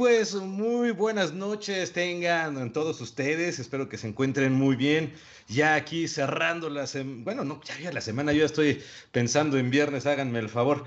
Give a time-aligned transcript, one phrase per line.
[0.00, 3.58] Pues muy buenas noches tengan todos ustedes.
[3.58, 5.12] Espero que se encuentren muy bien.
[5.46, 8.80] Ya aquí cerrando la semana, bueno, no, ya, la semana, yo ya estoy
[9.12, 10.86] pensando en viernes, háganme el favor.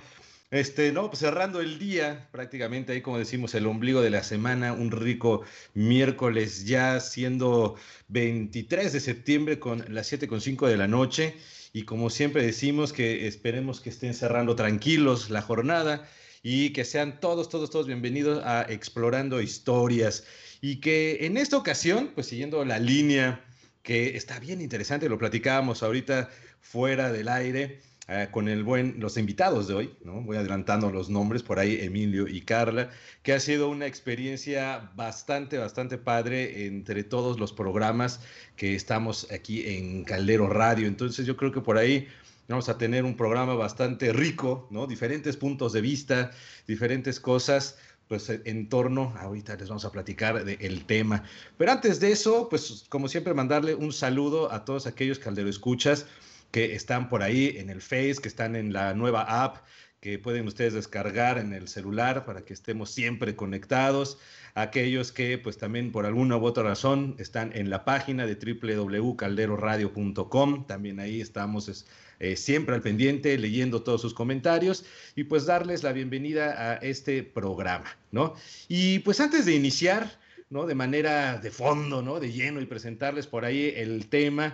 [0.49, 4.73] Este, no, pues cerrando el día, prácticamente ahí como decimos, el ombligo de la semana,
[4.73, 5.43] un rico
[5.75, 7.75] miércoles ya siendo
[8.07, 11.35] 23 de septiembre con las 7.5 de la noche.
[11.71, 16.09] Y como siempre decimos que esperemos que estén cerrando tranquilos la jornada
[16.43, 20.25] y que sean todos, todos, todos bienvenidos a Explorando Historias.
[20.59, 23.43] Y que en esta ocasión, pues siguiendo la línea
[23.81, 27.79] que está bien interesante, lo platicábamos ahorita fuera del aire.
[28.09, 30.19] Eh, con el buen, los invitados de hoy, ¿no?
[30.19, 32.89] Voy adelantando los nombres por ahí, Emilio y Carla,
[33.21, 38.19] que ha sido una experiencia bastante, bastante padre entre todos los programas
[38.57, 40.87] que estamos aquí en Caldero Radio.
[40.87, 42.09] Entonces yo creo que por ahí
[42.47, 44.85] Vamos a tener un programa bastante rico, ¿no?
[44.85, 46.31] Diferentes puntos de vista,
[46.67, 47.77] diferentes cosas,
[48.07, 51.23] pues en torno, ahorita les vamos a platicar del tema.
[51.57, 56.05] Pero antes de eso, pues como siempre, mandarle un saludo a todos aquellos Caldero Escuchas
[56.51, 59.57] que están por ahí en el Face, que están en la nueva app,
[60.03, 64.17] que pueden ustedes descargar en el celular para que estemos siempre conectados.
[64.53, 70.67] Aquellos que pues también por alguna u otra razón están en la página de www.calderoradio.com,
[70.67, 71.85] también ahí estamos
[72.19, 74.83] eh, siempre al pendiente, leyendo todos sus comentarios
[75.15, 78.33] y pues darles la bienvenida a este programa, ¿no?
[78.67, 80.65] Y pues antes de iniciar, ¿no?
[80.65, 82.19] De manera de fondo, ¿no?
[82.19, 84.53] De lleno y presentarles por ahí el tema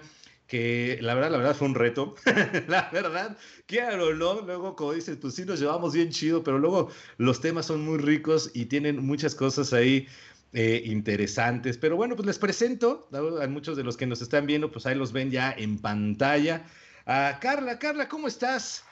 [0.50, 2.16] que la verdad, la verdad fue un reto,
[2.68, 3.38] la verdad,
[3.68, 4.42] claro, ¿no?
[4.42, 8.00] Luego, como dices, pues sí nos llevamos bien chido, pero luego los temas son muy
[8.00, 10.08] ricos y tienen muchas cosas ahí
[10.54, 11.78] eh, interesantes.
[11.78, 14.96] Pero bueno, pues les presento a muchos de los que nos están viendo, pues ahí
[14.96, 16.66] los ven ya en pantalla.
[17.06, 18.84] A Carla, Carla, ¿cómo estás?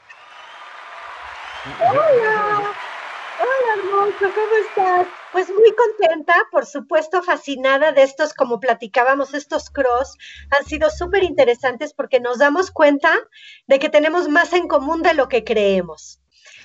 [1.80, 2.87] Hola.
[3.82, 5.08] ¿Cómo estás?
[5.32, 10.18] Pues muy contenta, por supuesto fascinada de estos, como platicábamos, estos cross
[10.50, 13.14] han sido súper interesantes porque nos damos cuenta
[13.68, 16.20] de que tenemos más en común de lo que creemos.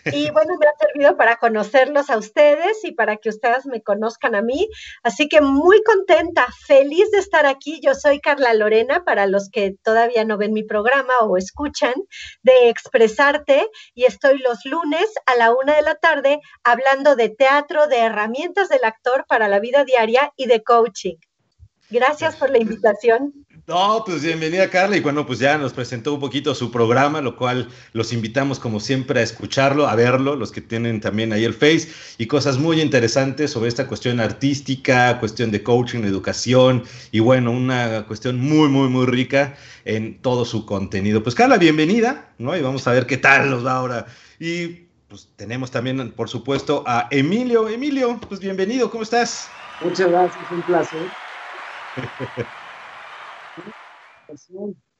[0.13, 4.35] Y bueno, me ha servido para conocerlos a ustedes y para que ustedes me conozcan
[4.35, 4.69] a mí.
[5.03, 7.81] Así que muy contenta, feliz de estar aquí.
[7.83, 11.95] Yo soy Carla Lorena, para los que todavía no ven mi programa o escuchan,
[12.43, 17.87] de Expresarte y estoy los lunes a la una de la tarde hablando de teatro,
[17.87, 21.17] de herramientas del actor para la vida diaria y de coaching.
[21.91, 23.33] Gracias por la invitación.
[23.73, 27.37] No, pues bienvenida Carla y bueno, pues ya nos presentó un poquito su programa, lo
[27.37, 31.55] cual los invitamos como siempre a escucharlo, a verlo, los que tienen también ahí el
[31.55, 31.89] Face
[32.19, 38.05] y cosas muy interesantes sobre esta cuestión artística, cuestión de coaching, educación y bueno, una
[38.07, 39.57] cuestión muy, muy, muy rica
[39.87, 41.23] en todo su contenido.
[41.23, 42.55] Pues Carla, bienvenida, ¿no?
[42.55, 44.05] Y vamos a ver qué tal nos va ahora.
[44.39, 47.71] Y pues tenemos también, por supuesto, a Emilio.
[47.71, 49.49] Emilio, pues bienvenido, ¿cómo estás?
[49.83, 51.09] Muchas gracias, un placer.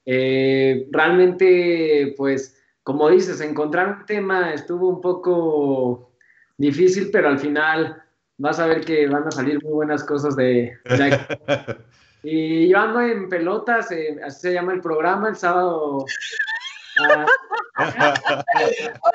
[0.05, 6.13] Eh, realmente, pues, como dices, encontrar un tema estuvo un poco
[6.57, 8.03] difícil, pero al final
[8.37, 10.77] vas a ver que van a salir muy buenas cosas de,
[12.25, 16.05] Y yo ando en pelotas, eh, así se llama el programa, el sábado.
[16.97, 17.25] Ah,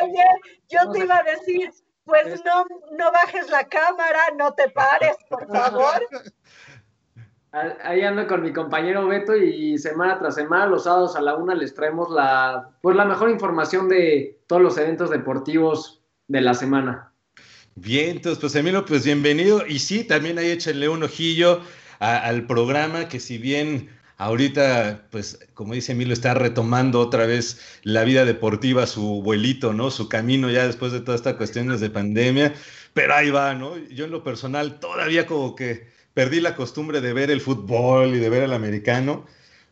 [0.03, 0.25] Oye,
[0.69, 1.71] yo te iba a decir,
[2.05, 6.07] pues no, no bajes la cámara, no te pares, por favor.
[7.53, 11.55] Ahí ando con mi compañero Beto y semana tras semana, los sábados a la una,
[11.55, 17.13] les traemos la, pues la mejor información de todos los eventos deportivos de la semana.
[17.75, 19.67] Bien, entonces, pues Emilio, pues bienvenido.
[19.67, 21.61] Y sí, también ahí échenle un ojillo
[22.01, 28.05] al programa, que si bien ahorita, pues como dice Emilio, está retomando otra vez la
[28.05, 29.91] vida deportiva, su vuelito, ¿no?
[29.91, 32.53] Su camino ya después de todas estas cuestiones de pandemia,
[32.93, 33.77] pero ahí va, ¿no?
[33.89, 38.19] Yo en lo personal todavía como que perdí la costumbre de ver el fútbol y
[38.19, 39.27] de ver el americano,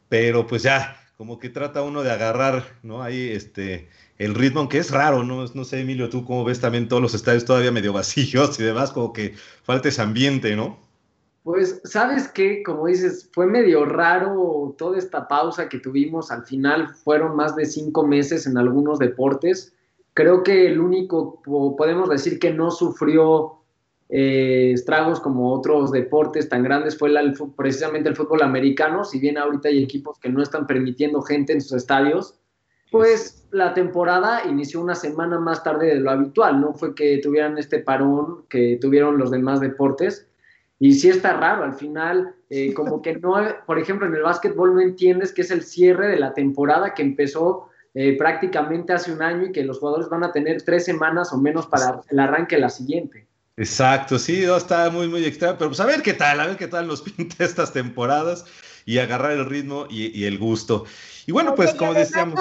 [0.09, 3.03] pero pues ya, como que trata uno de agarrar, ¿no?
[3.03, 3.89] Ahí este,
[4.19, 5.45] el ritmo, aunque es raro, ¿no?
[5.47, 8.93] No sé, Emilio, tú cómo ves también todos los estadios todavía medio vacíos y demás,
[8.93, 10.79] como que falta ese ambiente, ¿no?
[11.47, 12.65] Pues, ¿sabes qué?
[12.65, 16.33] Como dices, fue medio raro toda esta pausa que tuvimos.
[16.33, 19.73] Al final fueron más de cinco meses en algunos deportes.
[20.13, 21.41] Creo que el único,
[21.79, 23.56] podemos decir que no sufrió
[24.09, 27.11] eh, estragos como otros deportes tan grandes fue
[27.57, 31.61] precisamente el fútbol americano, si bien ahorita hay equipos que no están permitiendo gente en
[31.61, 32.39] sus estadios,
[32.93, 37.59] pues la temporada inició una semana más tarde de lo habitual, no fue que tuvieran
[37.59, 40.29] este parón que tuvieron los demás deportes,
[40.79, 43.35] y sí está raro, al final, eh, como que no,
[43.67, 47.03] por ejemplo, en el básquetbol no entiendes que es el cierre de la temporada que
[47.03, 51.33] empezó eh, prácticamente hace un año y que los jugadores van a tener tres semanas
[51.33, 53.27] o menos para el arranque de la siguiente.
[53.57, 56.69] Exacto, sí, está muy, muy extraño, pero pues a ver qué tal, a ver qué
[56.69, 58.45] tal nos pinta estas temporadas
[58.85, 60.85] y agarrar el ritmo y, el gusto.
[61.27, 62.39] Y bueno, pues como decíamos...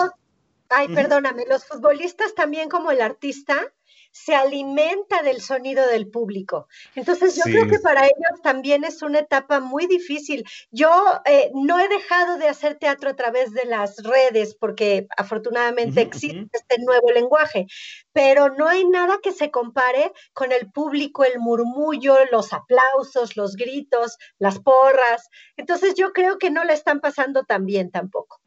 [0.70, 3.72] Ay, perdóname, los futbolistas también como el artista
[4.16, 6.70] se alimenta del sonido del público.
[6.96, 10.46] Entonces yo creo que para ellos también es una etapa muy difícil.
[10.72, 10.90] Yo
[11.26, 16.48] eh, no he dejado de hacer teatro a través de las redes porque afortunadamente existe
[16.54, 17.68] este nuevo lenguaje,
[18.14, 23.58] pero no hay nada que se compare con el público, el murmullo, los aplausos, los
[23.58, 25.28] gritos, las porras.
[25.58, 28.40] Entonces yo creo que no le están pasando tan bien tampoco.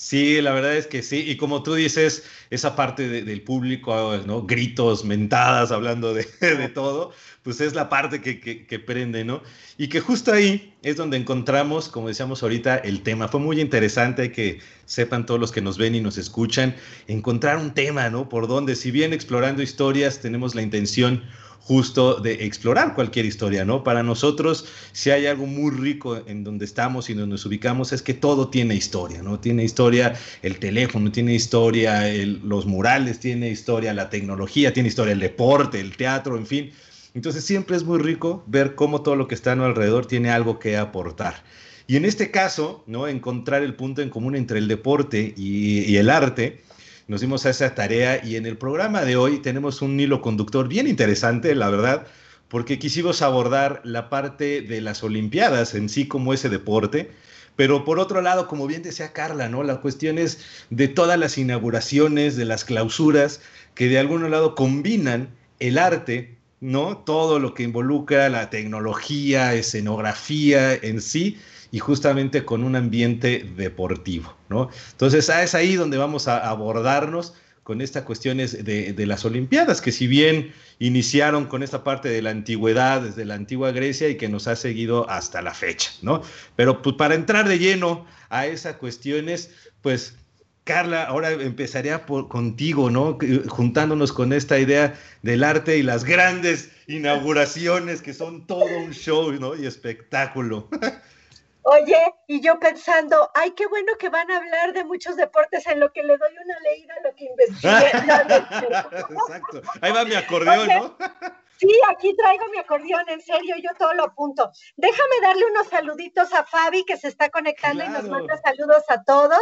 [0.00, 1.24] Sí, la verdad es que sí.
[1.26, 4.42] Y como tú dices, esa parte del público, ¿no?
[4.46, 6.24] Gritos, mentadas, hablando de,
[6.72, 7.10] todo,
[7.42, 9.42] pues es la parte que, que, prende, ¿no?
[9.76, 13.26] Y que justo ahí es donde encontramos, como decíamos ahorita, el tema.
[13.26, 16.76] Fue muy interesante que sepan todos los que nos ven y nos escuchan,
[17.08, 18.28] encontrar un tema, ¿no?
[18.28, 21.24] Por donde, si bien explorando historias, tenemos la intención
[21.60, 23.84] justo de explorar cualquier historia, ¿no?
[23.84, 28.02] Para nosotros, si hay algo muy rico en donde estamos y donde nos ubicamos, es
[28.02, 29.38] que todo tiene historia, ¿no?
[29.38, 32.04] Tiene historia el teléfono, tiene historia
[32.42, 36.72] los murales, tiene historia la tecnología, tiene historia el deporte, el teatro, en fin.
[37.14, 40.30] Entonces siempre es muy rico ver cómo todo lo que está a nuestro alrededor tiene
[40.30, 41.42] algo que aportar.
[41.88, 43.08] Y en este caso, ¿no?
[43.08, 46.62] Encontrar el punto en común entre el deporte y, el arte,
[47.08, 50.68] nos dimos a esa tarea y en el programa de hoy tenemos un hilo conductor
[50.68, 52.06] bien interesante, la verdad,
[52.48, 57.10] porque quisimos abordar la parte de las Olimpiadas en sí como ese deporte,
[57.56, 59.64] pero por otro lado, como bien decía Carla, ¿no?
[59.64, 60.38] Las cuestiones
[60.68, 63.40] de todas las inauguraciones, de las clausuras,
[63.74, 66.98] que de algún lado combinan el arte, ¿no?
[66.98, 71.38] Todo lo que involucra la tecnología, escenografía en sí,
[71.70, 74.70] y justamente con un ambiente deportivo, ¿no?
[74.92, 79.82] Entonces, ah, es ahí donde vamos a abordarnos con estas cuestiones de, de, las Olimpiadas,
[79.82, 84.16] que si bien iniciaron con esta parte de la antigüedad, desde la antigua Grecia y
[84.16, 86.22] que nos ha seguido hasta la fecha, ¿no?
[86.56, 89.50] Pero pues, para entrar de lleno a esas cuestiones,
[89.82, 90.16] pues
[90.64, 93.18] Carla, ahora empezaría por, contigo, ¿no?
[93.48, 99.32] Juntándonos con esta idea del arte y las grandes inauguraciones que son todo un show,
[99.32, 99.54] ¿no?
[99.54, 100.68] Y espectáculo.
[101.62, 105.80] Oye, y yo pensando, ay, qué bueno que van a hablar de muchos deportes en
[105.80, 107.88] lo que le doy una leída a lo que investigué.
[109.28, 109.62] Exacto.
[109.80, 110.96] Ahí va mi acordeón, ¿no?
[111.58, 114.48] Sí, aquí traigo mi acordeón, en serio, yo todo lo apunto.
[114.76, 119.02] Déjame darle unos saluditos a Fabi que se está conectando y nos manda saludos a
[119.02, 119.40] todos.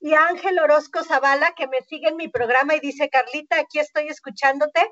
[0.00, 3.80] Y a Ángel Orozco Zavala que me sigue en mi programa y dice, Carlita, aquí
[3.80, 4.88] estoy escuchándote.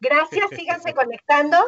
[0.00, 1.58] Gracias, síganse conectando.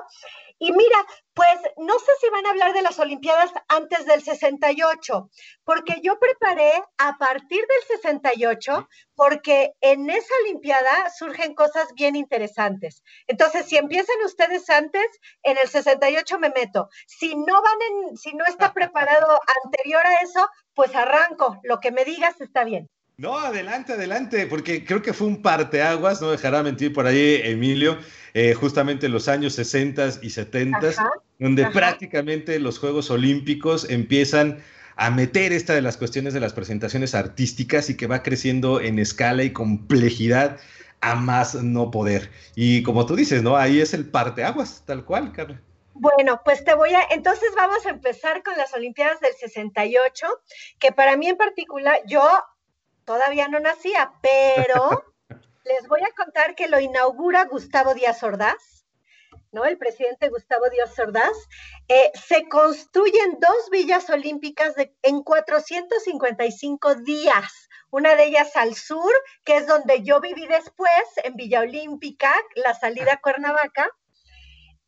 [0.65, 1.05] Y mira,
[1.35, 5.29] pues no sé si van a hablar de las Olimpiadas antes del 68,
[5.65, 13.03] porque yo preparé a partir del 68, porque en esa Olimpiada surgen cosas bien interesantes.
[13.27, 15.05] Entonces, si empiezan ustedes antes,
[15.43, 16.89] en el 68 me meto.
[17.09, 21.59] Si no van en, si no está preparado anterior a eso, pues arranco.
[21.65, 22.89] Lo que me digas está bien.
[23.19, 27.99] No, adelante, adelante, porque creo que fue un parteaguas, no dejará mentir por ahí Emilio,
[28.35, 30.95] eh, justamente en los años 60 y 70,
[31.39, 34.63] donde prácticamente los Juegos Olímpicos empiezan
[34.97, 38.99] a meter esta de las cuestiones de las presentaciones artísticas y que va creciendo en
[38.99, 40.59] escala y complejidad
[41.01, 42.31] a más no poder.
[42.55, 43.57] Y como tú dices, ¿no?
[43.57, 45.61] Ahí es el parteaguas, tal cual, Carla.
[45.95, 50.27] Bueno, pues te voy a, entonces vamos a empezar con las Olimpiadas del 68,
[50.79, 52.23] que para mí en particular, yo
[53.05, 55.05] todavía no nacía, pero
[55.65, 58.85] les voy a contar que lo inaugura Gustavo Díaz Ordaz,
[59.53, 59.65] ¿no?
[59.65, 61.37] El presidente Gustavo Díaz Ordaz.
[61.89, 67.69] Eh, se construyen dos villas olímpicas en 455 días.
[67.91, 69.13] Una de ellas al sur,
[69.45, 73.91] que es donde yo viví después, en Villa Olímpica, la salida a Cuernavaca.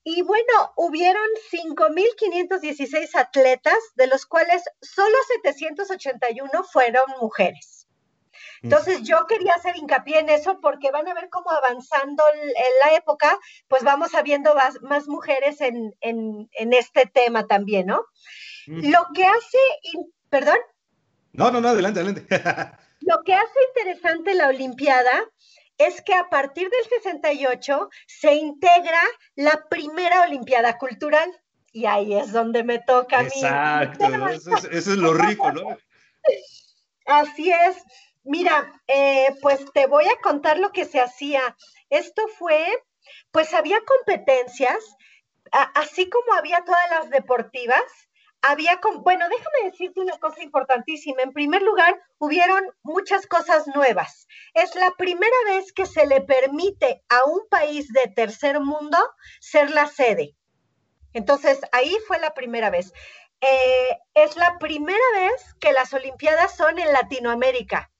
[0.04, 7.83] Y bueno, hubieron 5.516 atletas, de los cuales solo 781 fueron mujeres.
[8.64, 12.96] Entonces yo quería hacer hincapié en eso porque van a ver cómo avanzando en la
[12.96, 15.94] época, pues vamos viendo más, más mujeres en,
[16.72, 18.06] este tema también, ¿no?
[18.66, 19.58] Lo que hace,
[20.30, 20.56] perdón.
[21.32, 22.26] No, no, no, adelante, adelante.
[23.00, 25.12] Lo que hace interesante la Olimpiada
[25.76, 29.02] es que a partir del 68 se integra
[29.34, 31.28] la primera Olimpiada Cultural.
[31.70, 33.28] Y ahí es donde me toca a mí.
[33.34, 35.76] Exacto, eso, es, eso es lo rico, ¿no?
[37.04, 37.76] Así es.
[38.24, 41.56] Mira, eh, pues te voy a contar lo que se hacía.
[41.90, 42.66] Esto fue,
[43.30, 44.78] pues había competencias,
[45.74, 47.82] así como había todas las deportivas,
[48.40, 51.22] había, bueno, déjame decirte una cosa importantísima.
[51.22, 54.26] En primer lugar, hubieron muchas cosas nuevas.
[54.52, 58.98] Es la primera vez que se le permite a un país de tercer mundo
[59.40, 60.36] ser la sede.
[61.14, 62.92] Entonces, ahí fue la primera vez.
[63.40, 67.90] Eh, es la primera vez que las Olimpiadas son en Latinoamérica.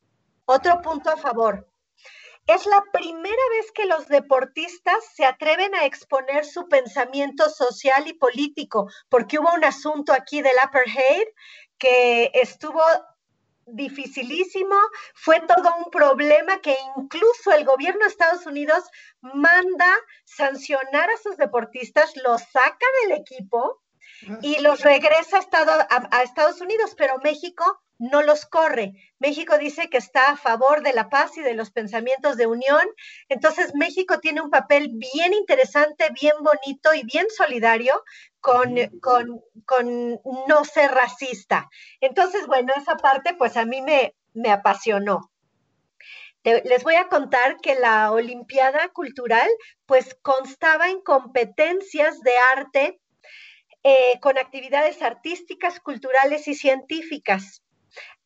[0.47, 1.67] Otro punto a favor.
[2.47, 8.13] Es la primera vez que los deportistas se atreven a exponer su pensamiento social y
[8.13, 11.27] político, porque hubo un asunto aquí del apartheid
[11.79, 12.83] que estuvo
[13.67, 14.75] dificilísimo,
[15.15, 18.85] fue todo un problema que incluso el gobierno de Estados Unidos
[19.23, 23.83] manda sancionar a sus deportistas, los saca del equipo
[24.43, 28.93] y los regresa a, Estados Unidos, pero México no los corre.
[29.19, 32.87] México dice que está a favor de la paz y de los pensamientos de unión.
[33.29, 38.03] Entonces, México tiene un papel bien interesante, bien bonito y bien solidario
[38.41, 41.69] con, con, no ser racista.
[42.01, 45.31] Entonces, bueno, esa parte pues a mí me, me apasionó.
[46.43, 49.49] les voy a contar que la Olimpiada Cultural
[49.87, 53.01] pues constaba en competencias de arte
[53.85, 57.63] eh, con actividades artísticas, culturales y científicas.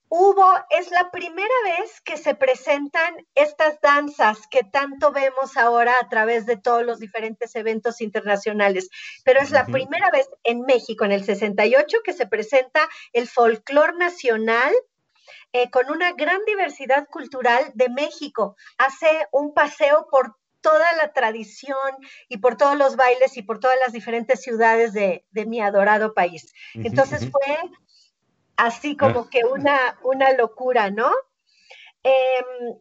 [0.09, 6.09] Hubo, es la primera vez que se presentan estas danzas que tanto vemos ahora a
[6.09, 8.89] través de todos los diferentes eventos internacionales,
[9.25, 13.99] pero es la primera vez en México, en el 68, que se presenta el folclor
[13.99, 14.73] nacional
[15.53, 18.57] eh, con una gran diversidad cultural de México.
[18.79, 21.77] Hace un paseo por toda la tradición
[22.29, 26.53] y por todos los bailes y por todas las diferentes ciudades de, mi adorado país.
[26.75, 27.59] Entonces fue
[28.57, 29.29] así como ah.
[29.31, 31.11] que una, una locura, ¿no?
[32.03, 32.79] Em,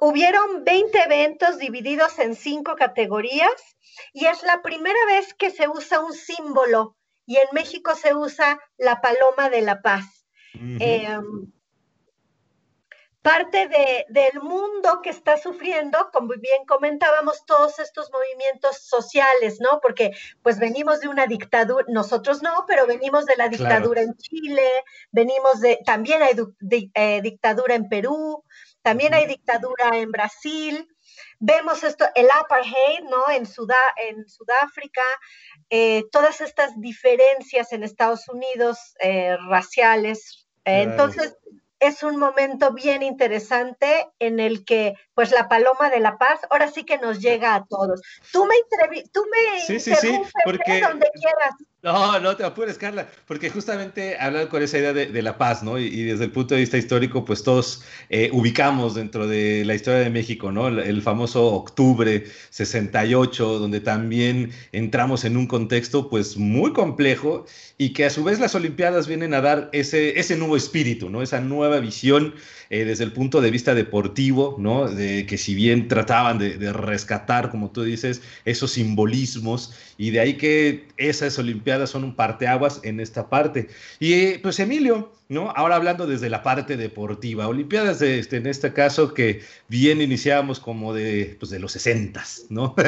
[0.00, 3.76] hubieron 20 eventos divididos en cinco categorías
[4.12, 6.96] y es la primera vez que se usa un símbolo
[7.26, 10.04] y en México se usa la paloma de la paz
[13.28, 19.80] parte de, del mundo que está sufriendo, como bien comentábamos, todos estos movimientos sociales, ¿no?
[19.82, 24.66] Porque pues venimos de una dictadura, nosotros no, pero venimos de la dictadura en Chile,
[25.12, 26.36] venimos de, también hay
[26.94, 28.44] eh, dictadura en Perú,
[28.80, 30.88] también hay dictadura en Brasil.
[31.38, 33.28] Vemos esto, el apartheid, ¿no?
[33.30, 33.46] En,
[34.08, 35.02] en Sudáfrica,
[35.68, 40.46] eh, todas estas diferencias en Estados Unidos eh, raciales.
[40.64, 41.36] entonces,
[41.80, 46.68] es un momento bien interesante en el que, pues, la paloma de la paz ahora
[46.68, 48.02] sí que nos llega a todos.
[48.32, 48.54] Tú me,
[49.12, 50.80] tú me sí, sí, sí, porque...
[50.80, 51.54] donde quieras.
[51.88, 55.78] No, no te apures, Carla, porque justamente hablar con esa idea de, la paz, ¿no?
[55.78, 60.00] Y, desde el punto de vista histórico, pues todos eh, ubicamos dentro de la historia
[60.00, 60.68] de México, ¿no?
[60.68, 67.46] El, famoso octubre 68, donde también entramos en un contexto, pues, muy complejo
[67.78, 71.22] y que a su vez las Olimpiadas vienen a dar ese, ese nuevo espíritu, ¿no?
[71.22, 72.34] Esa nueva visión
[72.68, 74.88] eh, desde el punto de vista deportivo, ¿no?
[74.88, 80.20] De que si bien trataban de, de rescatar, como tú dices, esos simbolismos y de
[80.20, 83.68] ahí que esas Olimpiadas son un parteaguas en esta parte.
[84.00, 85.50] Y pues Emilio, ¿no?
[85.50, 90.60] Ahora hablando desde la parte deportiva, Olimpiadas de, este, en este caso que bien iniciamos
[90.60, 92.74] como de, pues, de los 60, ¿no?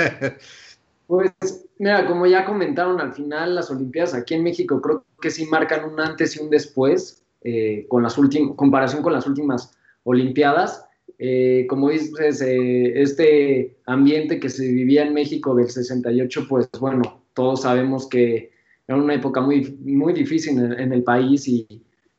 [1.11, 1.33] Pues
[1.79, 5.85] mira, como ya comentaron al final, las Olimpiadas aquí en México creo que sí marcan
[5.85, 10.87] un antes y un después eh, con las últimas, comparación con las últimas Olimpiadas.
[11.19, 17.25] Eh, como dices, eh, este ambiente que se vivía en México del 68, pues bueno,
[17.35, 18.53] todos sabemos que
[18.91, 21.65] era una época muy, muy difícil en, el país y,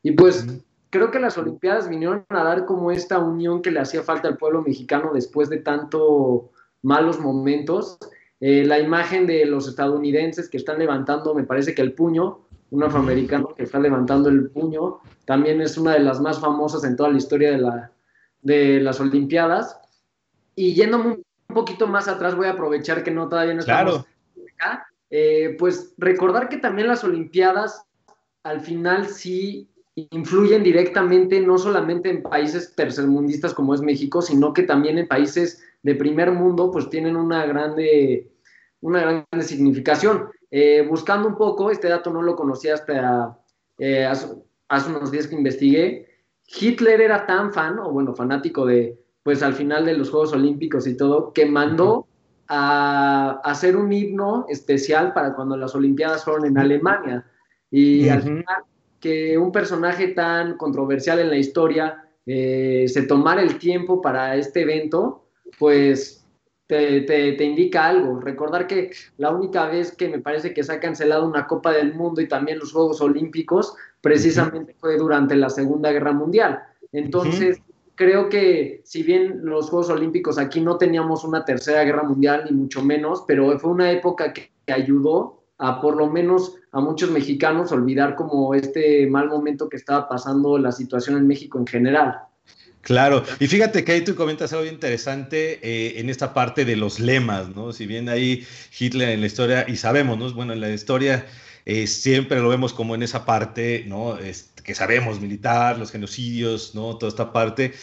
[0.04, 0.48] y pues
[0.90, 4.38] creo que las Olimpiadas vinieron a dar como esta unión que le hacía falta al
[4.38, 6.50] pueblo mexicano después de tanto
[6.82, 7.98] malos momentos.
[8.40, 12.84] Eh, la imagen de los estadounidenses que están levantando, me parece que el puño, un
[12.84, 17.10] afroamericano que está levantando el puño, también es una de las más famosas en toda
[17.10, 17.92] la historia de, la,
[18.44, 19.78] de las Olimpiadas.
[20.56, 21.24] Y yendo un
[21.54, 24.06] poquito más atrás, voy a aprovechar que no todavía no estamos
[24.54, 24.88] acá.
[25.12, 27.86] Eh, pues recordar que también las Olimpiadas
[28.44, 34.64] al final sí influyen directamente no solamente en países tercermundistas como es México, sino que
[34.64, 38.32] también en países de primer mundo pues tienen una grande,
[38.80, 40.30] una significación.
[40.50, 43.38] Eh, buscando un poco, este dato no lo conocía hasta
[43.78, 46.08] eh, hace, unos días que investigué,
[46.48, 50.88] Hitler era tan fan, o bueno, fanático de, pues al final de los Juegos Olímpicos
[50.88, 52.08] y todo, que mandó
[52.54, 57.26] a, hacer un himno especial para cuando las Olimpiadas fueron en Alemania.
[57.72, 58.64] Y al final,
[59.00, 64.64] que un personaje tan controversial en la historia eh, se tomara el tiempo para este
[64.64, 66.26] evento, pues
[66.68, 68.20] te, indica algo.
[68.20, 71.94] Recordar que la única vez que me parece que se ha cancelado una Copa del
[71.94, 76.62] Mundo y también los Juegos Olímpicos, precisamente fue durante la Segunda Guerra Mundial.
[76.92, 77.62] Entonces,
[78.02, 82.58] creo que si bien los Juegos Olímpicos aquí no teníamos una Tercera Guerra Mundial, ni
[82.58, 87.74] mucho menos, pero fue una época que, ayudó a por lo menos a muchos mexicanos
[87.74, 92.20] olvidar como este mal momento que estaba pasando la situación en México en general.
[92.82, 97.02] Claro, y fíjate que ahí tú comentas algo interesante eh, en esta parte de los
[97.02, 97.74] lemas, ¿no?
[97.74, 98.48] Si bien ahí
[98.80, 100.32] Hitler en la historia, y sabemos, ¿no?
[100.32, 101.26] Bueno, en la historia
[101.66, 104.18] eh, siempre lo vemos como en esa parte, ¿no?
[104.64, 106.98] Que sabemos, militar, los genocidios, ¿no?
[106.98, 107.74] Toda esta parte,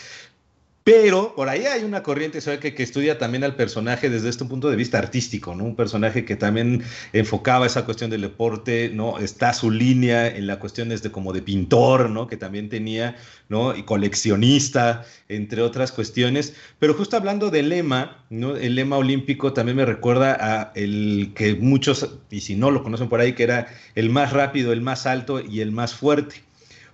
[0.88, 4.70] pero por ahí hay una corriente que, que, estudia también al personaje desde este punto
[4.70, 5.64] de vista artístico, ¿no?
[5.64, 6.82] Un personaje que también
[7.12, 9.18] enfocaba esa cuestión del deporte, ¿no?
[9.18, 12.26] Está su línea en la cuestión de como de pintor, ¿no?
[12.26, 13.16] Que también tenía,
[13.50, 13.76] ¿no?
[13.76, 16.54] Y coleccionista, entre otras cuestiones.
[16.78, 18.56] Pero justo hablando del lema, ¿no?
[18.56, 23.10] El lema olímpico también me recuerda a el que muchos, y si no lo conocen
[23.10, 26.47] por ahí, que era el más rápido, el más alto y el más fuerte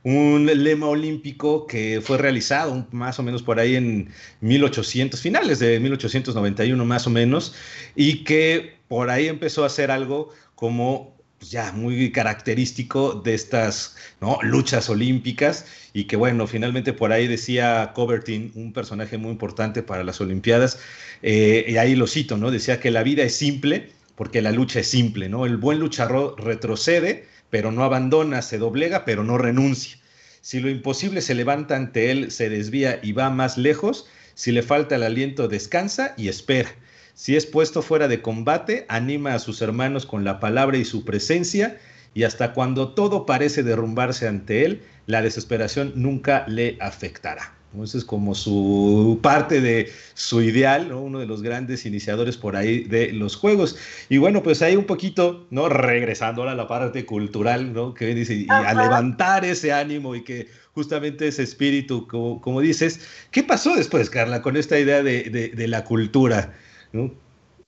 [0.04, 4.10] un lema olímpico que fue realizado más o menos por ahí en
[4.42, 7.54] 1800, finales de 1891 más o menos,
[7.96, 13.96] y que por ahí empezó a ser algo como pues, ya muy característico de estas
[14.42, 20.04] luchas olímpicas y que bueno, finalmente por ahí decía Cobertin, un personaje muy importante para
[20.04, 20.78] las Olimpiadas,
[21.22, 22.50] eh, y ahí lo cito, ¿no?
[22.50, 25.46] Decía que la vida es simple porque la lucha es simple, ¿no?
[25.46, 29.96] El buen luchador retrocede, pero no abandona, se doblega, pero no renuncia.
[30.40, 34.64] Si lo imposible se levanta ante él, se desvía y va más lejos, si le
[34.64, 36.70] falta el aliento, descansa y espera.
[37.14, 41.04] Si es puesto fuera de combate, anima a sus hermanos con la palabra y su
[41.04, 41.78] presencia,
[42.12, 47.53] y hasta cuando todo parece derrumbarse ante él, la desesperación nunca le afectará.
[47.74, 53.12] Entonces, como su parte de su ideal, uno de los grandes iniciadores por ahí de
[53.12, 53.76] los juegos.
[54.08, 55.68] Y bueno, pues ahí un poquito, ¿no?
[55.68, 57.92] Regresando a la parte cultural, ¿no?
[57.92, 63.00] Que dice, y a levantar ese ánimo y que justamente ese espíritu, como, dices,
[63.32, 66.54] ¿qué pasó después, Carla, con esta idea de, la cultura?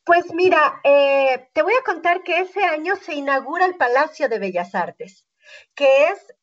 [0.04, 4.38] Pues mira, eh, te voy a contar que ese año se inaugura el Palacio de
[4.38, 5.26] Bellas Artes,
[5.74, 6.35] que es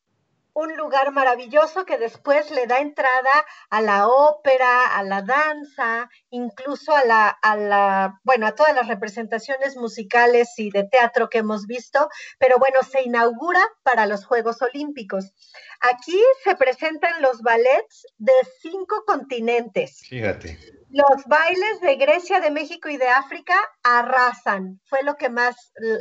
[0.54, 6.96] un lugar maravilloso que después le da entrada a la ópera, a la danza, incluso
[6.96, 11.66] a la, a la, bueno, a todas las representaciones musicales y de teatro que hemos
[11.66, 15.34] visto, pero bueno, se inaugura para los Juegos Olímpicos.
[15.82, 20.02] Aquí se presentan los ballets de cinco continentes.
[20.08, 20.58] Fíjate.
[20.90, 24.80] Los bailes de Grecia, de México y de África arrasan.
[24.86, 25.56] Fue lo que más,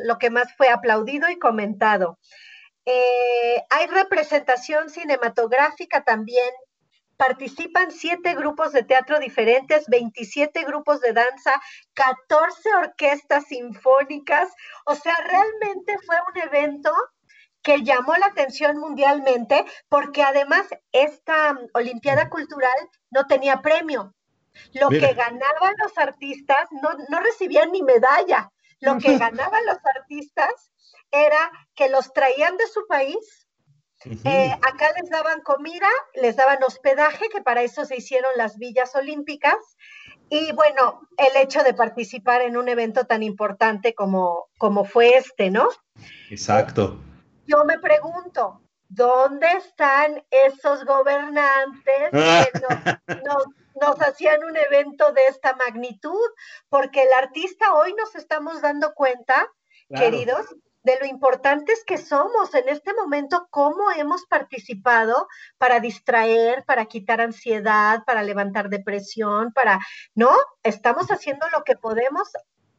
[0.04, 2.18] lo que más fue aplaudido y comentado.
[2.84, 6.50] Eh, hay representación cinematográfica también.
[7.16, 11.60] Participan siete grupos de teatro diferentes, 27 grupos de danza,
[11.94, 14.48] 14 orquestas sinfónicas.
[14.86, 16.92] O sea, realmente fue un evento
[17.62, 22.74] que llamó la atención mundialmente porque además esta Olimpiada Cultural
[23.10, 24.14] no tenía premio.
[24.74, 28.50] Lo que ganaban los artistas no, no recibían ni medalla.
[28.82, 30.72] Lo que ganaban los artistas
[31.12, 33.46] era que los traían de su país,
[34.24, 38.94] eh, acá les daban comida, les daban hospedaje, que para eso se hicieron las villas
[38.96, 39.56] olímpicas,
[40.28, 45.50] y bueno, el hecho de participar en un evento tan importante como, como fue este,
[45.50, 45.68] ¿no?
[46.30, 46.98] Exacto.
[47.46, 52.48] Yo me pregunto, ¿dónde están esos gobernantes que
[53.24, 53.44] nos,
[54.00, 56.28] hacían un evento de esta magnitud?
[56.68, 59.48] Porque el artista hoy nos estamos dando cuenta,
[59.94, 60.46] queridos,
[60.82, 67.20] de lo importantes que somos en este momento, cómo hemos participado para distraer, para quitar
[67.20, 69.78] ansiedad, para levantar depresión, para,
[70.14, 70.30] ¿no?
[70.62, 72.28] Estamos haciendo lo que podemos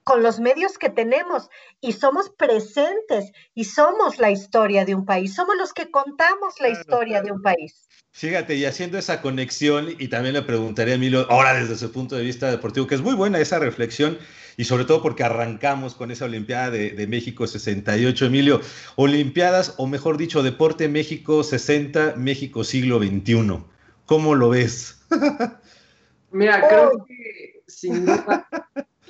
[0.03, 5.33] con los medios que tenemos y somos presentes y somos la historia de un país,
[5.33, 7.87] somos los que contamos la historia de un país.
[8.11, 12.15] Fíjate, y haciendo esa conexión, y también le preguntaría a Emilio, ahora desde su punto
[12.15, 14.19] de vista deportivo, que es muy buena esa reflexión,
[14.55, 18.25] y sobre todo porque arrancamos con esa Olimpiada de, México 68.
[18.27, 18.61] Emilio,
[18.97, 23.63] Olimpiadas, o mejor dicho, Deporte México 60, México siglo XXI.
[24.05, 25.01] ¿Cómo lo ves?
[26.31, 27.05] Mira, creo oh.
[27.05, 28.47] que sin duda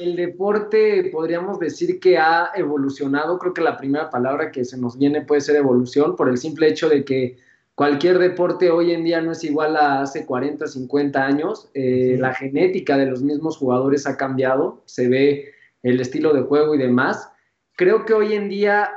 [0.04, 3.40] el deporte podríamos decir que ha evolucionado.
[3.40, 6.68] Creo que la primera palabra que se nos viene puede ser evolución, por el simple
[6.68, 7.38] hecho de que
[7.74, 11.70] cualquier deporte hoy en día no es igual a hace 40, 50 años.
[11.74, 16.76] Eh, la genética de los mismos jugadores ha cambiado, se ve el estilo de juego
[16.76, 17.30] y demás.
[17.76, 18.90] Creo que hoy en día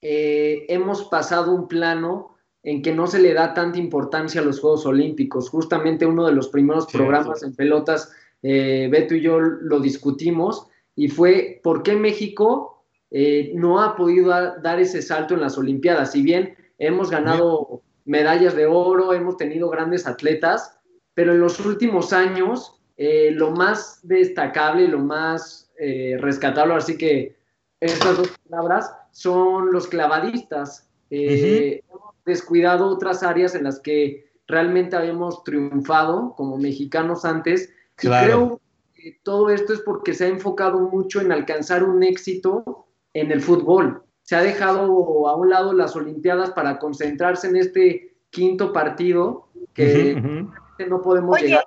[0.00, 4.58] eh, hemos pasado un plano en que no se le da tanta importancia a los
[4.58, 5.50] Juegos Olímpicos.
[5.50, 8.10] Justamente uno de los primeros programas en pelotas
[8.44, 14.28] eh, Beto y yo lo discutimos, y fue por qué México eh, no ha podido
[14.28, 16.12] dar ese salto en las Olimpiadas.
[16.12, 20.78] Si bien hemos ganado medallas de oro, hemos tenido grandes atletas,
[21.14, 25.72] pero en los últimos años eh, lo más destacable, lo más
[26.18, 27.36] rescatable, así que
[27.80, 30.88] estas dos palabras, son los clavadistas.
[31.10, 37.73] Hemos descuidado otras áreas en las que realmente habíamos triunfado como mexicanos antes.
[37.96, 38.26] Claro.
[38.26, 38.60] creo
[38.94, 43.40] que todo esto es porque se ha enfocado mucho en alcanzar un éxito en el
[43.40, 44.02] fútbol.
[44.22, 50.46] Se ha dejado a un lado las Olimpiadas para concentrarse en este quinto partido que
[50.88, 51.64] no podemos llegar.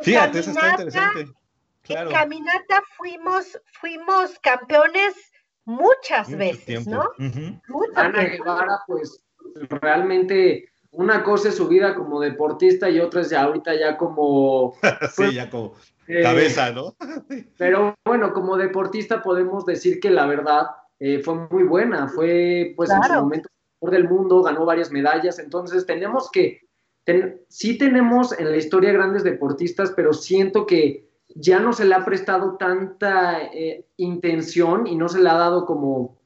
[0.00, 1.32] Fíjate, eso está interesante.
[1.88, 5.14] En caminata fuimos, fuimos campeones
[5.64, 7.08] muchas veces, ¿no?
[7.94, 9.22] Ana Guevara, pues
[9.68, 14.74] realmente una cosa es su vida como deportista y otra es ya ahorita ya como...
[14.82, 15.74] sí, pues, ya como
[16.06, 16.94] eh, cabeza, ¿no?
[17.58, 20.66] pero bueno, como deportista podemos decir que la verdad
[20.98, 23.48] eh, fue muy buena, fue pues en su momento
[23.80, 26.60] del mundo, ganó varias medallas, entonces tenemos que,
[27.48, 32.04] sí tenemos en la historia grandes deportistas, pero siento que ya no se le ha
[32.04, 36.18] prestado tanta eh, intención y no se le ha dado como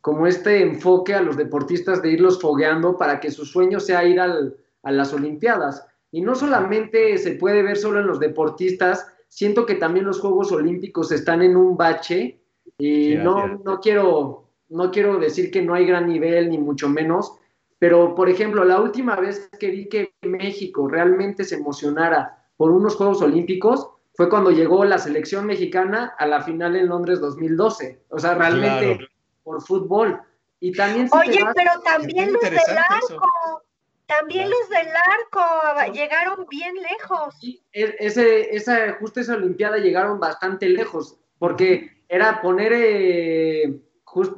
[0.00, 4.20] como este enfoque a los deportistas de irlos fogueando para que su sueño sea ir
[4.20, 5.86] al, a las Olimpiadas.
[6.10, 10.50] Y no solamente se puede ver solo en los deportistas, siento que también los Juegos
[10.52, 12.40] Olímpicos están en un bache
[12.78, 17.34] y no, no, quiero, no quiero decir que no hay gran nivel, ni mucho menos,
[17.78, 22.96] pero por ejemplo, la última vez que vi que México realmente se emocionara por unos
[22.96, 28.02] Juegos Olímpicos fue cuando llegó la selección mexicana a la final en Londres 2012.
[28.10, 29.08] O sea, realmente
[29.42, 30.20] por fútbol.
[30.60, 33.62] Y también Oye, pero también los del arco,
[34.06, 37.34] también los del arco llegaron bien lejos.
[37.40, 43.80] Sí, e, ese, esa, justo esa Olimpiada llegaron bastante lejos, porque era poner eh,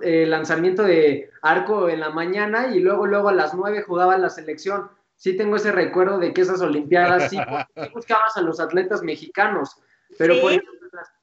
[0.02, 4.30] el lanzamiento de arco en la mañana y luego, luego a las nueve jugaba la
[4.30, 4.90] selección.
[5.16, 7.38] Sí tengo ese recuerdo de que esas Olimpiadas sí,
[7.94, 9.76] buscabas a los atletas mexicanos,
[10.18, 10.81] pero por ejemplo,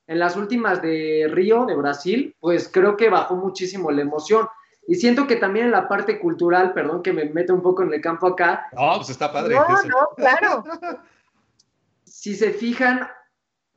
[0.09, 4.47] en las últimas de Río, de Brasil, pues creo que bajó muchísimo la emoción.
[4.87, 7.93] Y siento que también en la parte cultural, perdón que me mete un poco en
[7.93, 8.65] el campo acá.
[8.73, 9.53] No, pues está padre.
[9.53, 10.63] No, no, claro.
[12.05, 13.07] si se fijan,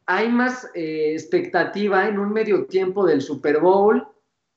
[0.06, 4.08] hay más eh, expectativa en un medio tiempo del Super Bowl.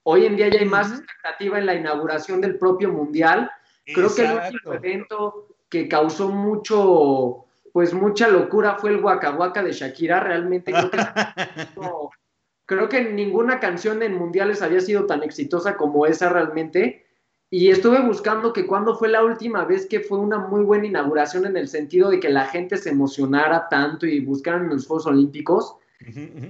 [0.03, 3.51] Hoy en día ya hay más expectativa en la inauguración del propio Mundial.
[3.85, 7.44] Creo que el último evento que causó mucho
[7.75, 10.21] pues mucha locura fue el Waka de Shakira.
[10.21, 10.97] Realmente creo que,
[12.65, 17.05] creo que ninguna canción en mundiales había sido tan exitosa como esa realmente.
[17.49, 21.47] Y estuve buscando que cuando fue la última vez que fue una muy buena inauguración
[21.47, 25.75] en el sentido de que la gente se emocionara tanto y buscaran los Juegos Olímpicos.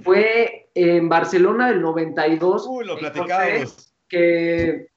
[0.04, 2.68] Fue en Barcelona del 92.
[2.68, 3.92] Uy, lo platicábamos.
[4.06, 4.90] Que,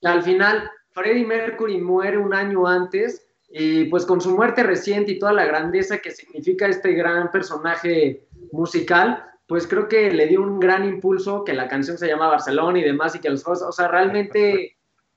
[0.00, 5.12] que al final Freddie Mercury muere un año antes y pues con su muerte reciente
[5.12, 10.40] y toda la grandeza que significa este gran personaje musical, pues creo que le dio
[10.40, 13.72] un gran impulso, que la canción se llama Barcelona y demás, y que los o
[13.72, 14.76] sea, realmente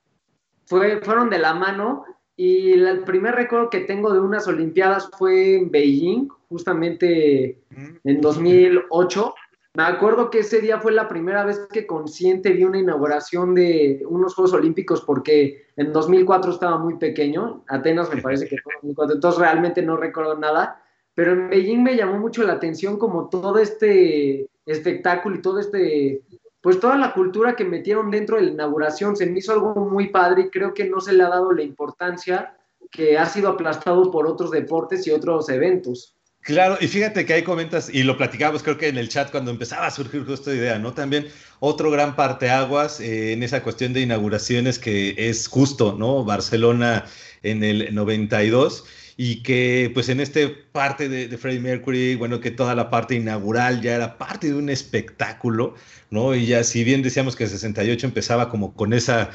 [0.65, 2.05] fue, fueron de la mano.
[2.35, 7.59] Y el primer recuerdo que tengo de unas Olimpiadas fue en Beijing, justamente
[8.03, 9.35] en 2008.
[9.75, 14.03] Me acuerdo que ese día fue la primera vez que consciente vi una inauguración de
[14.07, 18.93] unos Juegos Olímpicos porque en 2004 estaba muy pequeño, Atenas me parece que fue en
[18.93, 20.79] 2004, entonces realmente no recuerdo nada,
[21.15, 26.21] pero en Beijing me llamó mucho la atención como todo este espectáculo y todo este,
[26.61, 30.09] pues toda la cultura que metieron dentro de la inauguración, se me hizo algo muy
[30.09, 32.55] padre y creo que no se le ha dado la importancia
[32.91, 36.15] que ha sido aplastado por otros deportes y otros eventos.
[36.43, 39.49] Claro, y fíjate que ahí comentas, y lo platicábamos creo que en el chat cuando
[39.49, 40.93] empezaba a surgir esta idea, ¿no?
[40.93, 41.27] También
[41.61, 46.25] otro gran parteaguas eh, en esa cuestión de inauguraciones que es justo, ¿no?
[46.25, 47.05] Barcelona
[47.43, 48.83] en el 92
[49.15, 53.15] y que pues en este parte de, de, Freddie Mercury, bueno, que toda la parte
[53.15, 55.75] inaugural ya era parte de un espectáculo,
[56.09, 56.35] ¿no?
[56.35, 59.29] Y ya si bien decíamos que el 68 empezaba como con esa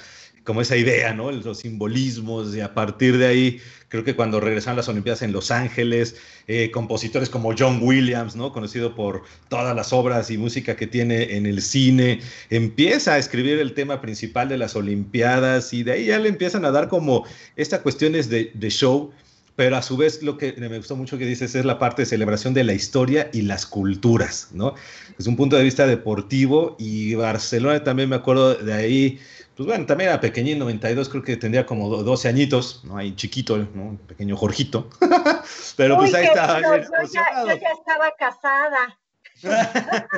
[0.48, 1.30] como esa idea, ¿no?
[1.30, 5.50] Los simbolismos, y a partir de ahí, creo que cuando regresaron las Olimpiadas en Los
[5.50, 8.50] Ángeles, eh, compositores como John Williams, ¿no?
[8.50, 13.58] Conocido por todas las obras y música que tiene en el cine, empieza a escribir
[13.58, 17.26] el tema principal de las Olimpiadas y de ahí ya le empiezan a dar como
[17.56, 19.12] estas cuestiones de, de show
[19.58, 22.06] pero a su vez lo que me gustó mucho que dices es la parte de
[22.06, 24.76] celebración de la historia y las culturas, ¿no?
[25.18, 29.18] Desde un punto de vista deportivo y Barcelona también me acuerdo de ahí,
[29.58, 32.96] pues bueno, también era pequeñín, 92, creo que tendría como 12 añitos, ¿no?
[32.96, 33.98] Ahí chiquito, ¿no?
[34.06, 34.88] Pequeño Jorgito.
[35.76, 36.60] pero pues ahí estaba.
[36.60, 36.76] Yo,
[37.12, 39.00] ya, yo ya estaba casada.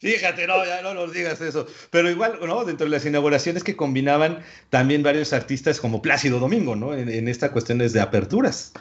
[0.00, 1.68] Fíjate, no, ya no nos digas eso.
[1.90, 2.64] Pero igual, ¿no?
[2.64, 6.92] Dentro de las inauguraciones que combinaban también varios artistas como Plácido Domingo, ¿no?
[6.94, 8.72] En, en esta cuestiones de aperturas.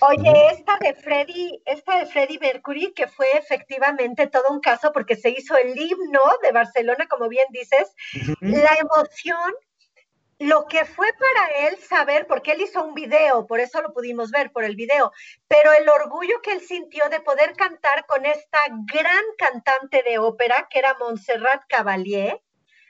[0.00, 5.16] Oye, esta de Freddy, esta de Freddie Mercury, que fue efectivamente todo un caso porque
[5.16, 7.92] se hizo el himno de Barcelona, como bien dices,
[8.40, 9.52] la emoción
[10.38, 14.30] lo que fue para él saber, porque él hizo un video, por eso lo pudimos
[14.30, 15.12] ver por el video,
[15.48, 18.60] pero el orgullo que él sintió de poder cantar con esta
[18.92, 22.40] gran cantante de ópera, que era Montserrat Cavalier,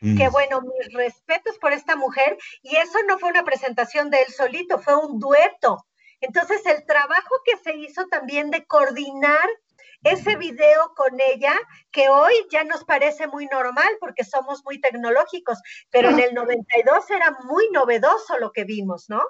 [0.01, 4.33] que bueno, mis respetos por esta mujer, y eso no fue una presentación de él
[4.33, 5.88] solito, fue un dueto.
[6.21, 9.49] Entonces, el trabajo que se hizo también de coordinar
[10.05, 11.55] ese video con ella,
[11.91, 15.59] que hoy ya nos parece muy normal porque somos muy tecnológicos,
[15.91, 19.23] pero en el 92 era muy novedoso lo que vimos, ¿no?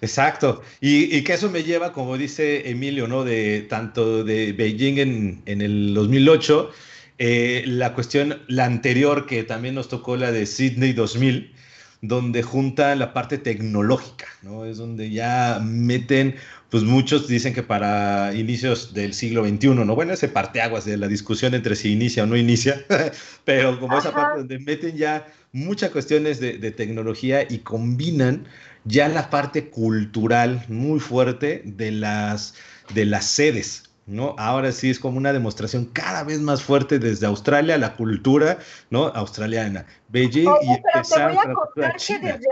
[0.00, 3.24] Exacto, y, que eso me lleva, como dice Emilio, ¿no?
[3.24, 6.70] De tanto de Beijing en, en el 2008,
[7.18, 11.54] eh, la cuestión, la anterior que también nos tocó, la de Sydney 2000,
[12.02, 14.66] donde junta la parte tecnológica, ¿no?
[14.66, 16.34] Es donde ya meten
[16.72, 19.94] pues muchos dicen que para inicios del siglo XXI, ¿no?
[19.94, 22.82] Bueno, ese parteaguas de la discusión entre si inicia o no inicia,
[23.44, 28.46] pero como esa parte donde meten ya muchas cuestiones de, tecnología y combinan
[28.84, 32.54] ya la parte cultural muy fuerte de las,
[32.94, 34.34] de las sedes, ¿no?
[34.38, 38.58] Ahora sí es como una demostración cada vez más fuerte desde Australia, la cultura,
[38.90, 39.06] ¿no?
[39.06, 42.48] Australiana, Beijing y pero te voy a contar que desde,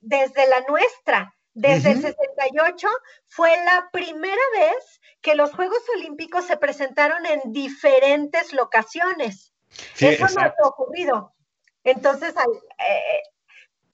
[0.00, 2.88] desde la nuestra, desde el 68
[3.26, 9.52] fue la primera vez que los Juegos Olímpicos se presentaron en diferentes locaciones.
[9.98, 11.32] Eso no ha ocurrido.
[11.84, 12.34] Entonces,
[12.78, 13.22] eh,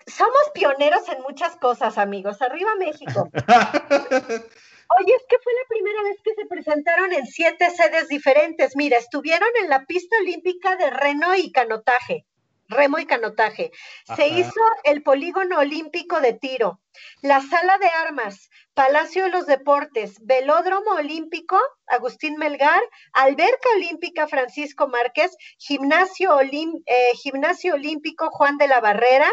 [0.06, 2.40] somos pioneros en muchas cosas, amigos.
[2.42, 3.28] Arriba México.
[5.00, 8.74] Oye, es que fue la primera vez que se presentaron en siete sedes diferentes.
[8.74, 12.24] Mira, estuvieron en la pista olímpica de reno y canotaje
[12.68, 13.72] remo y canotaje.
[14.14, 16.80] Se hizo el polígono olímpico de tiro,
[17.22, 24.86] la sala de armas, Palacio de los Deportes, Velódromo Olímpico, Agustín Melgar, Alberca Olímpica Francisco
[24.86, 29.30] Márquez, Gimnasio, eh, Gimnasio Olímpico Juan de la Barrera,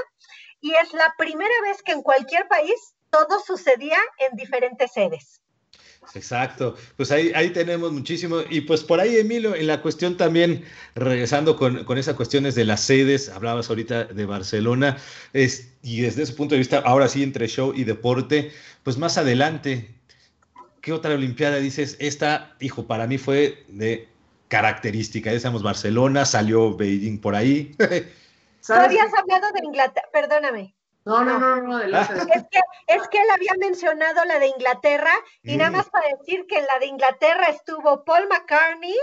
[0.61, 5.41] y es la primera vez que en cualquier país todo sucedía en diferentes sedes.
[6.13, 8.37] Exacto, pues ahí, ahí tenemos muchísimo.
[8.49, 10.63] Y pues por ahí, Emilio, en la cuestión también,
[10.95, 14.97] regresando con, con esas cuestiones de las sedes, hablabas ahorita de Barcelona,
[15.33, 18.51] es, y desde ese punto de vista, ahora sí, entre show y deporte,
[18.83, 19.95] pues más adelante,
[20.81, 21.97] ¿qué otra Olimpiada dices?
[21.99, 24.07] Esta, hijo, para mí fue de
[24.47, 25.31] característica.
[25.31, 27.75] Decíamos Barcelona, salió Beijing por ahí.
[28.65, 30.07] ¿Tú habías hablado de Inglaterra?
[30.11, 30.75] Perdóname.
[31.05, 35.13] No, no, no, no, Es que, es que él había mencionado la de Inglaterra
[35.43, 38.95] y nada más para decir que en la de Inglaterra estuvo Paul McCartney,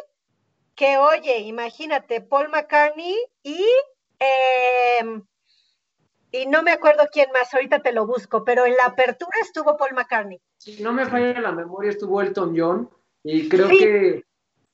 [0.74, 3.64] que oye, imagínate, Paul McCartney y,
[4.18, 5.22] em,
[6.32, 9.76] y no me acuerdo quién más, ahorita te lo busco, pero en la apertura estuvo
[9.76, 10.40] Paul McCartney.
[10.58, 12.90] Si no me falla la memoria, estuvo Elton John
[13.22, 14.24] y creo que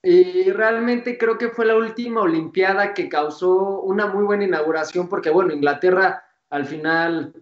[0.00, 5.28] y realmente creo que fue la última Olimpiada que causó una muy buena inauguración porque
[5.28, 7.34] bueno, Inglaterra al final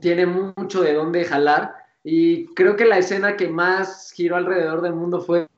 [0.00, 1.74] tiene mucho de dónde jalar.
[2.02, 5.48] Y creo que la escena que más giró alrededor del mundo fue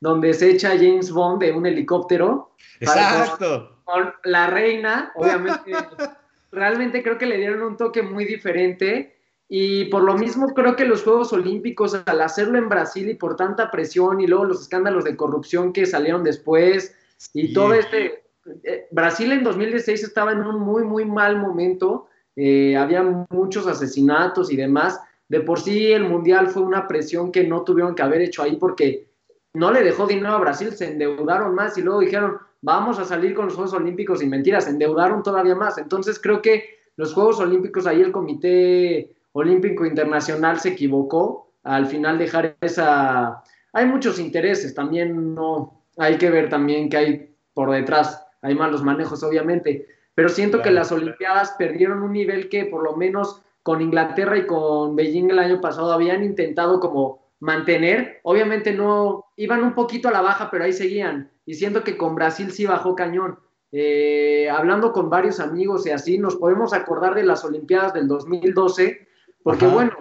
[0.00, 2.50] donde se echa James Bond de un helicóptero.
[2.80, 3.80] Exacto.
[3.84, 5.72] Con, la reina, obviamente.
[6.52, 9.16] realmente creo que le dieron un toque muy diferente.
[9.48, 13.36] Y por lo mismo creo que los Juegos Olímpicos, al hacerlo en Brasil y por
[13.36, 16.94] tanta presión y luego los escándalos de corrupción que salieron después
[17.32, 18.24] y todo este...
[18.62, 24.52] Eh, Brasil en 2016 estaba en un muy, muy mal momento eh, había muchos asesinatos
[24.52, 25.00] y demás.
[25.28, 28.56] De por sí el Mundial fue una presión que no tuvieron que haber hecho ahí
[28.56, 29.08] porque
[29.54, 33.34] no le dejó dinero a Brasil, se endeudaron más y luego dijeron, vamos a salir
[33.34, 35.78] con los Juegos Olímpicos y mentiras, se endeudaron todavía más.
[35.78, 42.18] Entonces creo que los Juegos Olímpicos, ahí el Comité Olímpico Internacional se equivocó al final
[42.18, 43.42] dejar esa...
[43.72, 48.82] Hay muchos intereses, también no hay que ver también que hay por detrás, hay malos
[48.82, 53.82] manejos obviamente, pero siento que las Olimpiadas perdieron un nivel que por lo menos con
[53.82, 59.74] Inglaterra y con Beijing el año pasado habían intentado como mantener, obviamente no, iban un
[59.74, 63.38] poquito a la baja, pero ahí seguían, y siento que con Brasil sí bajó cañón.
[63.72, 69.06] Eh, hablando con varios amigos y así, nos podemos acordar de las Olimpiadas del 2012,
[69.42, 69.92] porque bueno,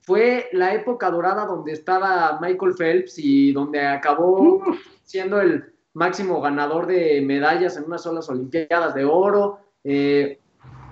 [0.00, 4.64] fue la época dorada donde estaba Michael Phelps y donde acabó
[5.04, 9.60] siendo el máximo ganador de medallas en unas solas Olimpiadas de oro.
[9.84, 10.38] Eh,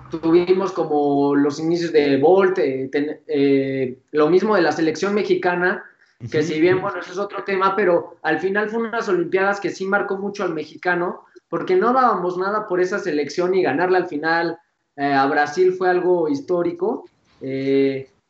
[0.09, 2.89] tuvimos como los inicios de Bolt, eh,
[3.27, 5.83] eh, lo mismo de la selección mexicana,
[6.31, 9.69] que si bien, bueno, eso es otro tema, pero al final fue unas Olimpiadas que
[9.69, 14.07] sí marcó mucho al mexicano, porque no dábamos nada por esa selección y ganarla al
[14.07, 14.59] final
[14.97, 17.05] a Brasil fue algo histórico.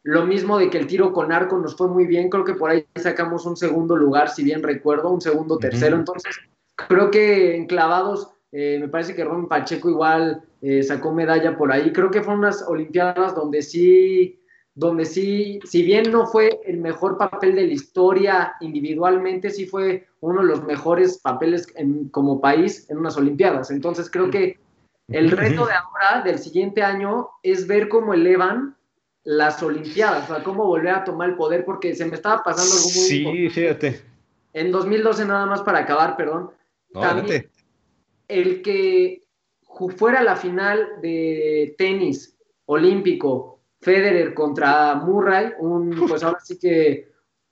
[0.03, 2.69] lo mismo de que el tiro con arco nos fue muy bien, creo que por
[2.69, 6.39] ahí sacamos un segundo lugar, si bien recuerdo, un segundo, tercero, entonces
[6.87, 11.71] creo que en clavados eh, me parece que Ron Pacheco igual eh, sacó medalla por
[11.71, 11.91] ahí.
[11.91, 14.39] Creo que fueron unas Olimpiadas donde sí,
[14.73, 20.07] donde sí, si bien no fue el mejor papel de la historia individualmente, sí fue
[20.21, 21.67] uno de los mejores papeles
[22.11, 23.71] como país en unas Olimpiadas.
[23.71, 24.57] Entonces creo que
[25.09, 28.75] el reto de ahora, del siguiente año, es ver cómo elevan
[29.23, 32.73] las Olimpiadas, o sea, cómo volver a tomar el poder, porque se me estaba pasando
[32.73, 34.01] algo muy Sí, fíjate.
[34.53, 36.51] En 2012, nada más para acabar, perdón,
[36.93, 37.49] también
[38.29, 39.23] el que
[39.97, 47.09] fuera la final de tenis olímpico, Federer contra Murray, un, pues ahora sí que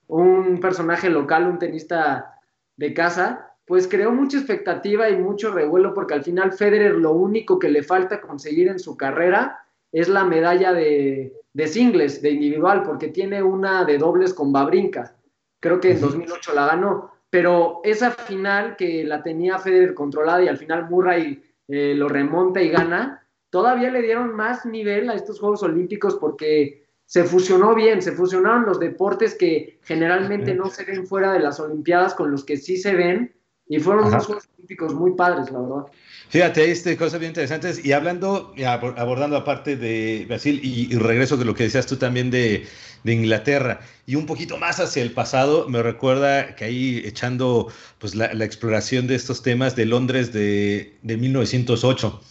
[0.07, 2.39] un personaje local, un tenista
[2.77, 7.59] de casa, pues creó mucha expectativa y mucho revuelo porque al final Federer lo único
[7.59, 9.59] que le falta conseguir en su carrera
[9.91, 15.15] es la medalla de, de singles, de individual, porque tiene una de dobles con Babrinka.
[15.59, 20.47] Creo que en 2008 la ganó pero esa final que la tenía Federer controlada y
[20.47, 25.39] al final Murray eh, lo remonta y gana, todavía le dieron más nivel a estos
[25.39, 31.07] Juegos Olímpicos porque se fusionó bien, se fusionaron los deportes que generalmente no se ven
[31.07, 33.33] fuera de las Olimpiadas con los que sí se ven
[33.69, 35.91] y fueron unos Juegos Olímpicos muy padres, la verdad.
[36.29, 37.83] Fíjate, este, cosas bien interesantes.
[37.83, 38.53] Y hablando,
[38.95, 42.65] abordando aparte de Brasil, y, regreso de lo que decías tú también de,
[43.03, 48.43] Inglaterra, y un poquito más hacia el pasado, me recuerda que ahí echando pues, la,
[48.43, 52.21] exploración de estos temas de Londres de, 1908.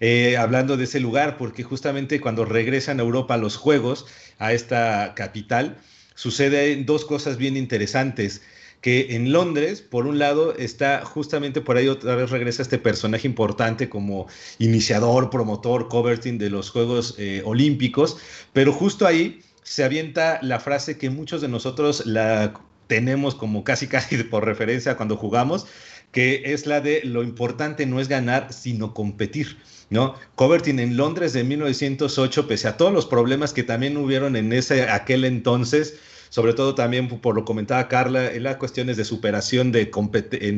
[0.00, 4.06] Eh, hablando de ese lugar, porque justamente cuando regresan a Europa los Juegos,
[4.38, 5.76] a esta capital,
[6.14, 8.42] suceden dos cosas bien interesantes
[8.82, 13.26] que en Londres, por un lado, está justamente por ahí otra vez regresa este personaje
[13.28, 14.26] importante como
[14.58, 18.18] iniciador, promotor, coverting de los Juegos eh, Olímpicos,
[18.52, 22.54] pero justo ahí se avienta la frase que muchos de nosotros la
[22.88, 25.66] tenemos como casi casi por referencia cuando jugamos,
[26.10, 29.58] que es la de lo importante no es ganar, sino competir.
[29.90, 30.16] ¿no?
[30.34, 34.88] Coverting en Londres de 1908, pese a todos los problemas que también hubieron en ese
[34.88, 35.98] aquel entonces,
[36.32, 39.90] sobre todo también por lo comentaba Carla, en las cuestiones de superación de,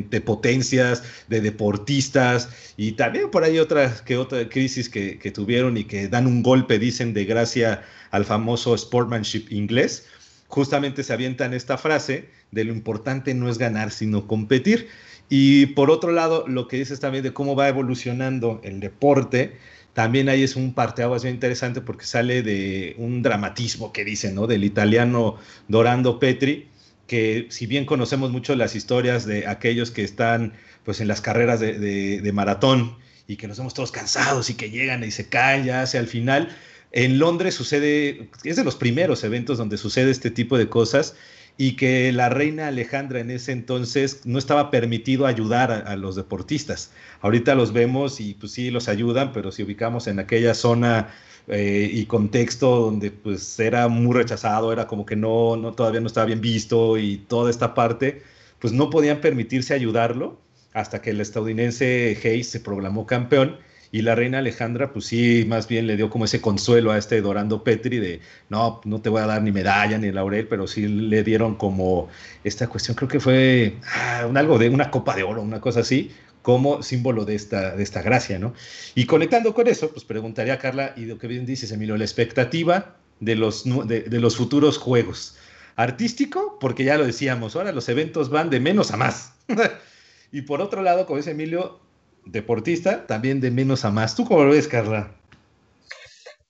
[0.09, 5.75] de potencias, de deportistas y también por ahí otras que otra crisis que, que tuvieron
[5.75, 10.07] y que dan un golpe, dicen, de gracia al famoso sportsmanship inglés
[10.47, 14.87] justamente se avientan esta frase de lo importante no es ganar, sino competir.
[15.27, 19.57] Y por otro lado, lo que dices también de cómo va evolucionando el deporte,
[19.95, 24.45] también ahí es un parteaguas bien interesante porque sale de un dramatismo que dicen, ¿no?
[24.45, 25.37] Del italiano
[25.69, 26.67] Dorando Petri,
[27.07, 30.51] que si bien conocemos mucho las historias de aquellos que están
[30.83, 35.01] pues en las carreras de, maratón y que nos vemos todos cansados y que llegan
[35.05, 36.53] y se caen ya hacia el final,
[36.91, 41.15] en Londres sucede, es de los primeros eventos donde sucede este tipo de cosas
[41.57, 46.91] y que la reina Alejandra en ese entonces no estaba permitido ayudar a, los deportistas.
[47.21, 51.13] Ahorita los vemos y pues sí los ayudan, pero si ubicamos en aquella zona
[51.47, 56.07] eh, y contexto donde pues era muy rechazado, era como que no, no, todavía no
[56.07, 58.21] estaba bien visto y toda esta parte,
[58.59, 60.37] pues no podían permitirse ayudarlo
[60.73, 63.57] hasta que el estadounidense Hayes se proclamó campeón
[63.95, 67.21] y la reina Alejandra, pues sí, más bien le dio como ese consuelo a este
[67.21, 70.85] Dorando Petri de, no, no te voy a dar ni medalla ni laurel, pero sí
[70.85, 72.09] le dieron como
[72.43, 75.79] esta cuestión, creo que fue ah, un, algo de una copa de oro, una cosa
[75.79, 78.53] así, como símbolo de esta, de esta gracia, ¿no?
[78.95, 82.03] Y conectando con eso, pues preguntaría a Carla, y lo que bien dices, Emilio, la
[82.03, 85.37] expectativa de los, de, de los futuros juegos.
[85.77, 89.35] Artístico, porque ya lo decíamos, ahora los eventos van de menos a más.
[90.33, 91.84] y por otro lado, como dice Emilio,
[92.25, 94.15] deportista, también de menos a más.
[94.15, 95.11] ¿Tú cómo lo ves, Carla?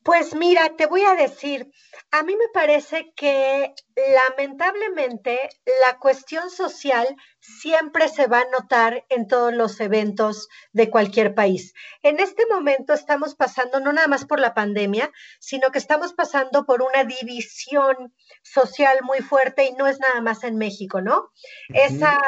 [0.06, 1.72] Pues mira, te voy a decir,
[2.12, 5.50] a mí me parece que lamentablemente
[5.82, 7.08] la cuestión social
[7.40, 11.74] siempre se va a notar en todos los eventos de cualquier país.
[12.04, 16.68] En este momento estamos pasando no nada más por la pandemia, sino que estamos pasando
[16.68, 18.14] por una división
[18.44, 21.32] social muy fuerte y no es nada más en México, ¿no?
[21.70, 22.20] Esa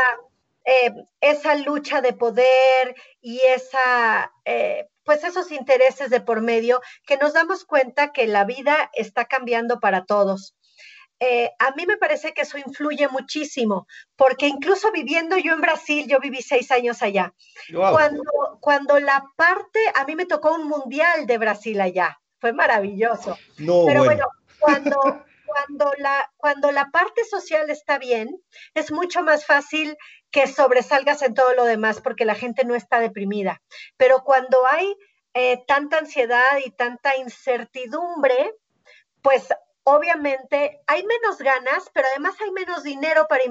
[0.70, 7.16] eh, esa lucha de poder y esa, eh, pues esos intereses de por medio que
[7.16, 10.56] nos damos cuenta que la vida está cambiando para todos.
[11.20, 13.88] eh, a mí me parece que eso influye muchísimo,
[14.18, 17.34] porque incluso viviendo yo en Brasil, yo viví seis años allá,
[17.74, 18.24] cuando,
[18.60, 23.38] cuando la parte, a mí me tocó un mundial de Brasil allá, fue maravilloso.
[23.58, 24.26] No, Pero bueno,
[24.60, 25.00] cuando,
[25.48, 28.30] cuando, la, cuando la parte social está bien,
[28.76, 29.98] es mucho más fácil
[30.32, 33.62] que sobresalgas en todo lo demás porque la gente no está deprimida.
[33.98, 34.96] Pero cuando hay
[35.34, 38.56] eh, tanta ansiedad y tanta incertidumbre,
[39.22, 39.48] pues
[39.90, 43.44] obviamente hay menos ganas, pero además hay menos dinero para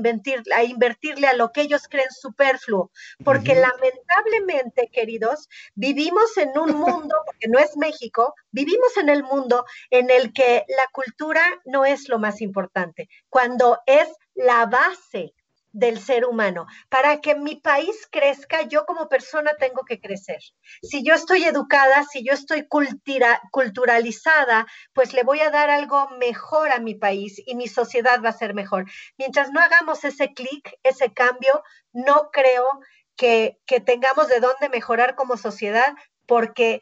[0.55, 2.91] a invertirle a lo que ellos creen superfluo,
[3.25, 9.65] porque lamentablemente, queridos, vivimos en un mundo, porque no es México, vivimos en el mundo
[9.89, 15.33] en el que la cultura no es lo más importante, cuando es la base
[15.77, 16.67] del ser humano.
[16.89, 20.41] Para que mi país crezca, yo como persona tengo que crecer.
[20.83, 26.73] Si yo estoy educada, si yo estoy culturalizada, pues le voy a dar algo mejor
[26.73, 28.87] a mi país y mi sociedad va a ser mejor.
[29.19, 31.63] Mientras no hagamos ese clic, ese cambio,
[31.93, 32.67] no creo
[33.15, 36.81] que, que tengamos de dónde mejorar como sociedad porque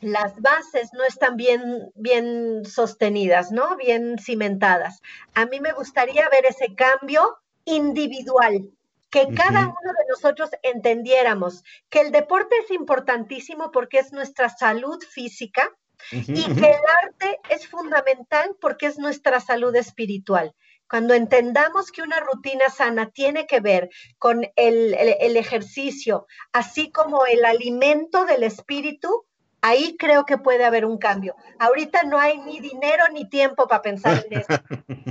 [0.00, 3.76] las bases no están bien, bien sostenidas, ¿no?
[3.76, 5.00] Bien cimentadas.
[5.34, 8.70] A mí me gustaría ver ese cambio individual,
[9.10, 15.02] que cada uno de nosotros entendiéramos que el deporte es importantísimo porque es nuestra salud
[15.02, 15.70] física
[16.12, 20.54] y que el arte es fundamental porque es nuestra salud espiritual.
[20.88, 27.26] Cuando entendamos que una rutina sana tiene que ver con el, el ejercicio, así como
[27.26, 29.24] el alimento del espíritu,
[29.60, 31.36] ahí creo que puede haber un cambio.
[31.58, 34.48] Ahorita no hay ni dinero ni tiempo para pensar en eso.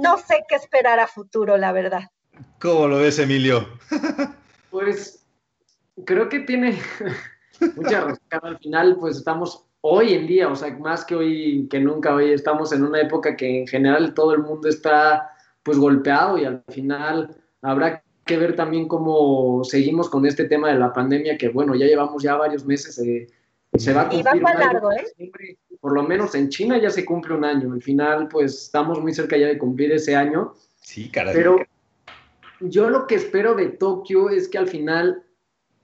[0.00, 2.10] no sé qué esperar a futuro, la verdad.
[2.60, 3.66] ¿Cómo lo ves, Emilio?
[4.70, 5.24] pues
[6.04, 6.78] creo que tiene
[7.76, 8.20] mucha razón.
[8.30, 12.32] Al final, pues estamos hoy en día, o sea, más que hoy que nunca, hoy
[12.32, 15.30] estamos en una época que en general todo el mundo está
[15.62, 20.78] pues golpeado y al final habrá que ver también cómo seguimos con este tema de
[20.78, 23.28] la pandemia, que bueno, ya llevamos ya varios meses, eh,
[23.78, 24.42] se va a cumplir.
[24.42, 25.04] largo, ¿eh?
[25.80, 27.72] por lo menos en China ya se cumple un año.
[27.72, 30.54] Al final, pues estamos muy cerca ya de cumplir ese año.
[30.80, 31.34] Sí, caray.
[31.34, 31.58] Pero
[32.60, 35.22] yo lo que espero de Tokio es que al final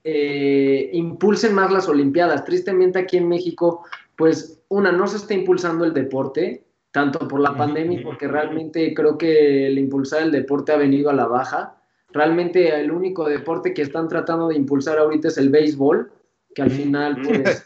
[0.05, 2.45] eh, impulsen más las Olimpiadas.
[2.45, 3.85] Tristemente aquí en México,
[4.17, 9.17] pues una, no se está impulsando el deporte, tanto por la pandemia, porque realmente creo
[9.17, 11.77] que el impulsar el deporte ha venido a la baja.
[12.11, 16.13] Realmente el único deporte que están tratando de impulsar ahorita es el béisbol,
[16.55, 17.65] que al final pues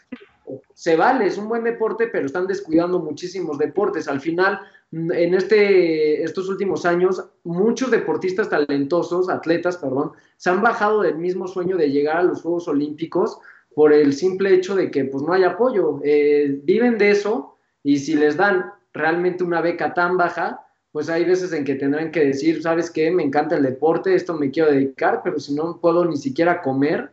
[0.73, 4.07] se vale, es un buen deporte, pero están descuidando muchísimos deportes.
[4.07, 4.59] Al final,
[4.91, 11.47] en este, estos últimos años, muchos deportistas talentosos, atletas, perdón, se han bajado del mismo
[11.47, 13.39] sueño de llegar a los Juegos Olímpicos
[13.75, 15.99] por el simple hecho de que pues no hay apoyo.
[16.03, 21.25] Eh, viven de eso y si les dan realmente una beca tan baja, pues hay
[21.25, 23.11] veces en que tendrán que decir, ¿sabes qué?
[23.11, 27.11] Me encanta el deporte, esto me quiero dedicar, pero si no puedo ni siquiera comer,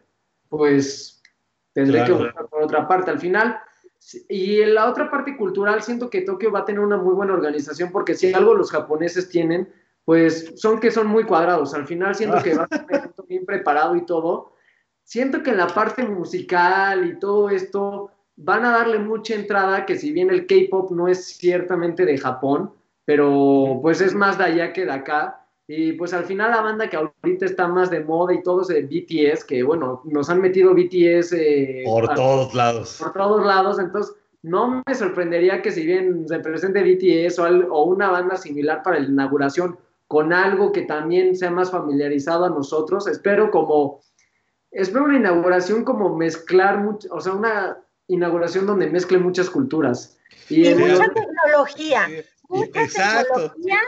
[0.48, 1.22] pues
[1.74, 3.10] Tendré que buscar por otra parte.
[3.10, 3.60] Al final,
[4.28, 7.34] y en la otra parte cultural, siento que Tokio va a tener una muy buena
[7.34, 9.68] organización porque si algo los japoneses tienen,
[10.04, 11.74] pues son que son muy cuadrados.
[11.74, 14.52] Al final siento que va a estar bien preparado y todo.
[15.02, 19.96] Siento que en la parte musical y todo esto van a darle mucha entrada, que
[19.96, 22.72] si bien el K-pop no es ciertamente de Japón,
[23.04, 26.90] pero pues es más de allá que de acá, y pues al final la banda
[26.90, 30.40] que ahorita está más de moda y todo es de BTS, que bueno, nos han
[30.40, 31.32] metido BTS...
[31.32, 32.96] Eh, por todos lados.
[32.98, 37.84] Por todos lados, entonces no me sorprendería que si bien se presente BTS o, o
[37.84, 43.06] una banda similar para la inauguración con algo que también sea más familiarizado a nosotros,
[43.06, 44.00] espero como...
[44.70, 50.18] Espero una inauguración como mezclar, o sea, una inauguración donde mezcle muchas culturas.
[50.50, 52.08] Y, mucha tecnología.
[52.48, 53.78] Mucha tecnología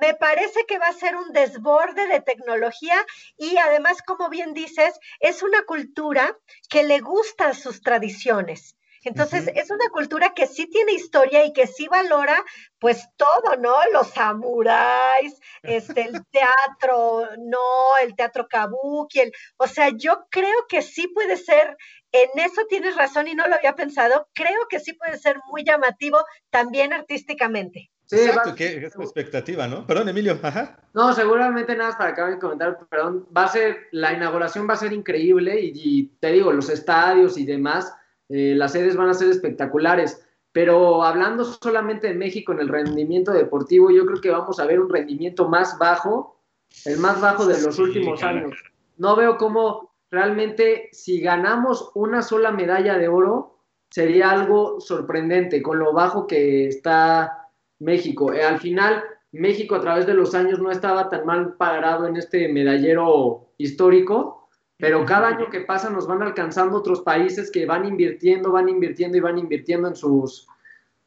[0.00, 3.04] me parece que va a ser un desborde de tecnología
[3.36, 6.36] y además, como bien dices, es una cultura
[6.68, 8.76] que le gustan sus tradiciones.
[9.04, 12.42] Entonces, es una cultura que sí tiene historia y que sí valora,
[12.78, 13.74] pues todo, ¿no?
[13.92, 20.80] Los samuráis, este, el teatro, no, el teatro kabuki, el, o sea, yo creo que
[20.80, 21.76] sí puede ser,
[22.12, 25.64] en eso tienes razón y no lo había pensado, creo que sí puede ser muy
[25.64, 27.90] llamativo también artísticamente.
[28.06, 29.86] Sí, Exacto, qué expectativa, ¿no?
[29.86, 30.78] Perdón, Emilio, ajá.
[30.92, 34.74] No, seguramente nada más para acabar de comentar, perdón, va a ser, la inauguración va
[34.74, 37.94] a ser increíble y, te digo, los estadios y demás,
[38.28, 43.32] eh, las sedes van a ser espectaculares, pero hablando solamente de México en el rendimiento
[43.32, 46.42] deportivo, yo creo que vamos a ver un rendimiento más bajo,
[46.84, 48.52] el más bajo de los últimos años.
[48.98, 53.58] No veo cómo realmente si ganamos una sola medalla de oro,
[53.90, 57.43] sería algo sorprendente con lo bajo que está
[57.78, 58.32] México.
[58.32, 62.16] Eh, al final, México a través de los años no estaba tan mal parado en
[62.16, 67.84] este medallero histórico, pero cada año que pasa nos van alcanzando otros países que van
[67.84, 70.46] invirtiendo, van invirtiendo y van invirtiendo en sus,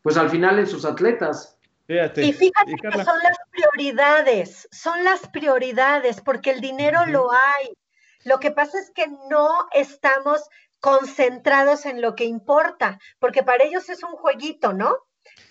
[0.01, 1.57] pues al final en sus atletas.
[1.87, 7.77] Y fíjate que son las prioridades, son las prioridades, porque el dinero lo hay.
[8.25, 10.41] Lo que pasa es que no estamos
[10.81, 14.97] concentrados en lo que importa, porque para ellos es un jueguito, ¿no?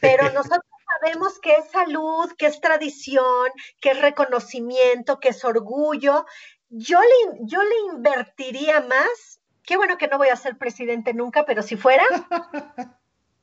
[0.00, 0.60] Pero nosotros
[1.00, 6.26] sabemos que es salud, que es tradición, que es reconocimiento, que es orgullo.
[6.68, 11.44] Yo le, yo le invertiría más, qué bueno que no voy a ser presidente nunca,
[11.44, 12.04] pero si fuera,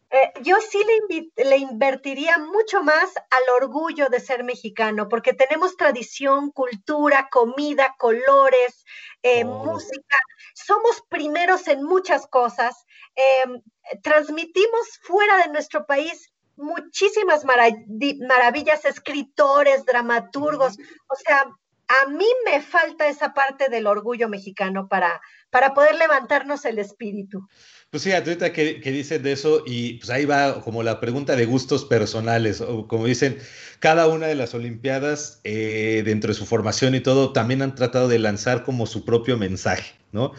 [0.10, 5.78] eh, yo sí le, le, invertiría mucho más al orgullo de ser mexicano, porque tenemos
[5.78, 8.86] tradición, cultura, comida, colores,
[9.22, 10.18] eh, música,
[10.54, 12.86] somos primeros en muchas cosas,
[13.16, 13.62] em,
[14.02, 20.78] transmitimos fuera de nuestro país muchísimas maravillas, escritores, dramaturgos,
[21.08, 21.48] o sea,
[21.88, 27.48] a mí me falta esa parte del orgullo mexicano para, para poder levantarnos el espíritu.
[27.90, 31.36] Pues fíjate, ahorita que, que dicen de eso, y pues ahí va como la pregunta
[31.36, 33.38] de gustos personales, o como dicen,
[33.80, 38.08] cada una de las Olimpiadas, eh, dentro de su formación y todo, también han tratado
[38.08, 40.34] de lanzar como su propio mensaje, ¿no?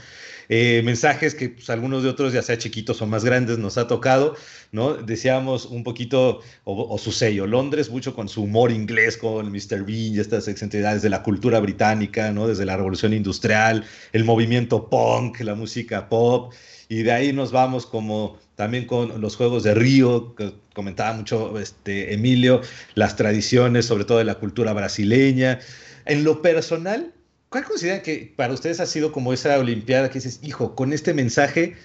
[0.48, 3.86] Eh, mensajes que pues, algunos de otros, ya sea chiquitos o más grandes, nos ha
[3.86, 4.36] tocado,
[4.72, 4.94] ¿no?
[4.94, 9.84] Decíamos un poquito, o, su sello, Londres, mucho con su humor inglés, con Mr.
[9.84, 12.46] Bean y estas excentricidades de la cultura británica, ¿no?
[12.46, 16.52] Desde la revolución industrial, el movimiento punk, la música pop,
[16.88, 21.58] y de ahí nos vamos como también con los Juegos de Río, que comentaba mucho
[21.58, 22.60] este, Emilio,
[22.94, 25.60] las tradiciones, sobre todo de la cultura brasileña.
[26.04, 27.13] En lo personal,
[27.54, 31.14] ¿Cuál consideran que para ustedes ha sido como esa Olimpiada que dices, hijo, con este
[31.14, 31.76] mensaje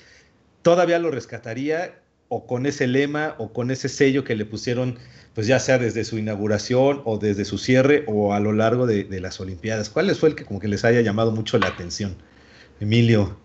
[0.64, 4.98] todavía lo rescataría o con ese lema o con ese sello que le pusieron,
[5.36, 9.06] pues ya sea desde su inauguración o desde su cierre o a lo largo de,
[9.20, 9.92] las Olimpiadas?
[9.92, 12.16] ¿Cuál fue el que como que les haya llamado mucho la atención?
[12.80, 13.38] Emilio.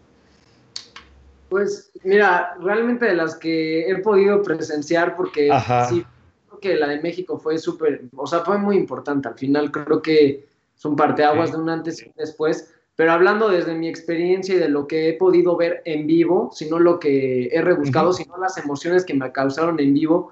[1.50, 5.50] Pues mira, realmente de las que he podido presenciar, porque
[5.90, 6.06] sí,
[6.48, 9.28] creo que la de México fue súper, o sea, fue muy importante.
[9.28, 13.74] Al final creo que son parteaguas de un antes y un después, pero hablando desde
[13.74, 17.60] mi experiencia y de lo que he podido ver en vivo, sino lo que he
[17.60, 20.30] rebuscado, sino las emociones que me causaron en vivo,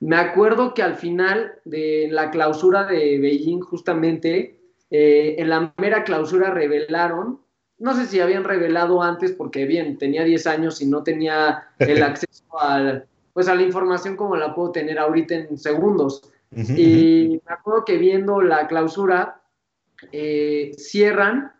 [0.00, 6.04] me acuerdo que al final de la clausura de Beijing, justamente, eh, en la mera
[6.04, 7.40] clausura revelaron,
[7.78, 12.02] no sé si habían revelado antes, porque bien, tenía 10 años y no tenía el
[12.02, 16.30] acceso a, pues, a la información como la puedo tener ahorita en segundos.
[16.56, 19.40] Y me acuerdo que viendo la clausura,
[20.12, 21.52] eh, cierran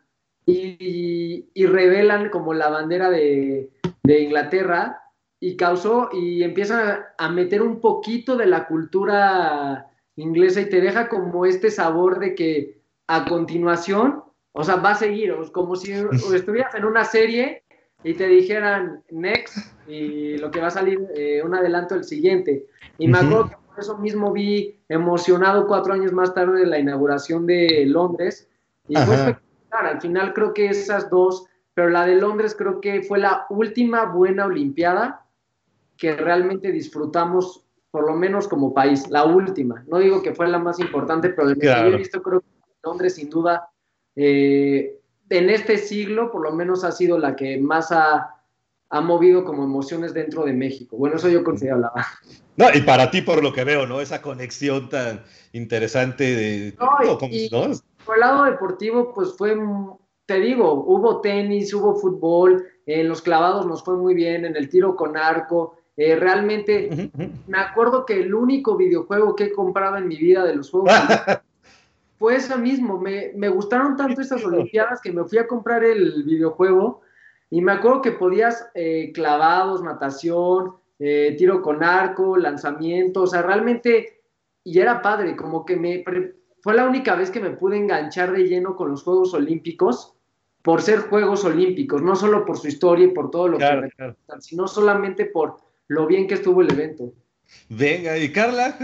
[0.47, 3.71] y, revelan como la bandera de,
[4.07, 5.01] Inglaterra
[5.41, 11.09] y causó y empiezan a, meter un poquito de la cultura inglesa y te deja
[11.09, 14.23] como este sabor de que a continuación,
[14.53, 15.93] o sea, va a seguir, como si
[16.35, 17.63] estuvieras en una serie
[18.03, 19.57] y te dijeran next
[19.89, 22.67] y lo que va a salir eh, un adelanto el siguiente.
[22.99, 27.47] Y me acuerdo que eso mismo vi emocionado cuatro años más tarde de la inauguración
[27.47, 28.49] de Londres.
[28.89, 29.87] Y fue espectacular.
[29.95, 34.05] Al final creo que esas dos, pero la de Londres creo que fue la última
[34.07, 35.27] buena Olimpiada
[35.97, 39.85] que realmente disfrutamos, por lo menos como país, la última.
[39.87, 42.47] No digo que fue la más importante, pero de lo que he visto creo que
[42.83, 43.69] Londres sin duda,
[44.17, 48.35] eh, en este siglo por lo menos ha sido la que más ha
[48.91, 50.97] ha movido como emociones dentro de México.
[50.97, 51.93] Bueno, eso yo consideraba.
[52.57, 54.01] No, y para ti por lo que veo, ¿no?
[54.01, 56.75] Esa conexión tan interesante de...
[56.79, 59.57] No, Por el lado deportivo, pues fue,
[60.27, 64.69] te digo, hubo tenis, hubo fútbol, en los clavados nos fue muy bien, en el
[64.69, 65.77] tiro con arco.
[65.97, 67.11] Eh, realmente,
[67.47, 70.93] me acuerdo que el único videojuego que he comprado en mi vida de los juegos
[72.19, 73.01] fue eso mismo.
[73.01, 77.01] Me, me gustaron tanto esas Olimpiadas que me fui a comprar el videojuego
[77.55, 83.43] y me acuerdo que podías eh, clavados, natación, eh, tiro con arco, lanzamiento, o sea,
[83.43, 84.23] realmente,
[84.65, 86.03] y era padre, como que me,
[86.61, 90.15] fue la única vez que me pude enganchar de lleno con los Juegos Olímpicos
[90.63, 94.43] por ser Juegos Olímpicos, no solo por su historia y por todo lo que representan,
[94.43, 97.13] sino solamente por lo bien que estuvo el evento.
[97.69, 98.77] Venga, y Carla,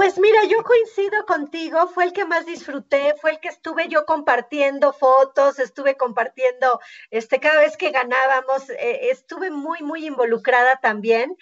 [0.00, 4.06] pues mira, yo coincido contigo, fue el que más disfruté, fue el que estuve yo
[4.06, 6.80] compartiendo fotos, estuve compartiendo,
[7.10, 11.36] este, cada vez que ganábamos, eh, estuve muy, muy involucrada también.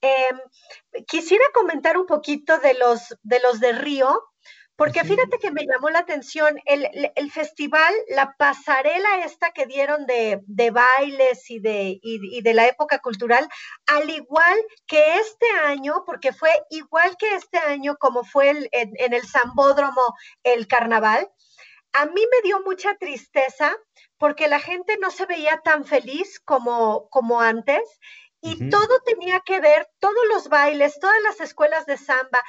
[0.00, 0.38] Em,
[1.08, 4.22] quisiera comentar un poquito de los, de los de Río,
[4.76, 10.42] porque fíjate que me llamó la atención el, festival, la pasarela esta que dieron de,
[10.70, 12.00] bailes y de,
[12.42, 13.48] de la época cultural,
[13.86, 19.14] al igual que este año, porque fue igual que este año como fue en, en
[19.14, 21.30] el Zambódromo el carnaval,
[21.92, 23.76] a mí me dio mucha tristeza
[24.18, 27.82] porque la gente no se veía tan feliz como, como antes
[28.40, 32.42] y todo tenía que ver, todos los bailes, todas las escuelas de samba,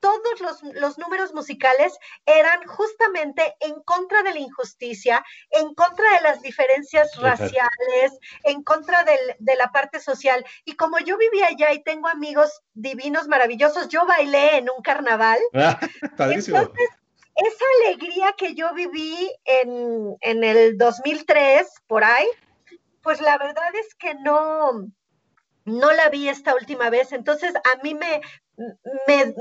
[0.00, 0.40] todos
[0.74, 7.16] los, números musicales eran justamente en contra de la injusticia, en contra de las diferencias
[7.16, 10.44] raciales, en contra de la parte social.
[10.64, 15.38] Y como yo vivía allá y tengo amigos divinos, maravillosos, yo bailé en un carnaval.
[15.60, 15.78] Ah,
[16.30, 16.88] entonces,
[17.34, 22.26] esa alegría que yo viví en, en el 2003, por ahí,
[23.02, 24.88] pues la verdad es que no,
[25.64, 28.20] no la vi esta última vez, entonces a mí me,
[29.06, 29.34] me,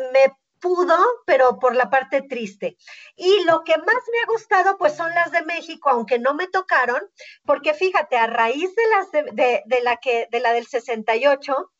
[0.59, 2.77] pudo, pero por la parte triste.
[3.15, 6.47] Y lo que más me ha gustado, pues son las de México, aunque no me
[6.47, 7.01] tocaron,
[7.45, 11.71] porque fíjate, a raíz de las de, de, la que, de la del 68,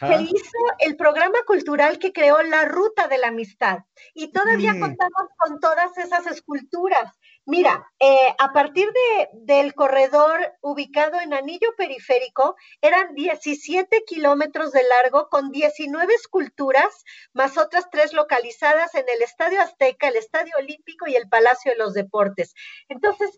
[0.00, 3.78] se hizo el programa cultural que creó la Ruta de la Amistad.
[4.14, 4.80] Y todavía mm.
[4.80, 7.12] contamos con todas esas esculturas.
[7.48, 14.82] Mira, eh, a partir de, del corredor ubicado en Anillo Periférico, eran 17 kilómetros de
[14.82, 21.06] largo con 19 esculturas, más otras tres localizadas en el Estadio Azteca, el Estadio Olímpico
[21.06, 22.52] y el Palacio de los Deportes.
[22.88, 23.30] Entonces,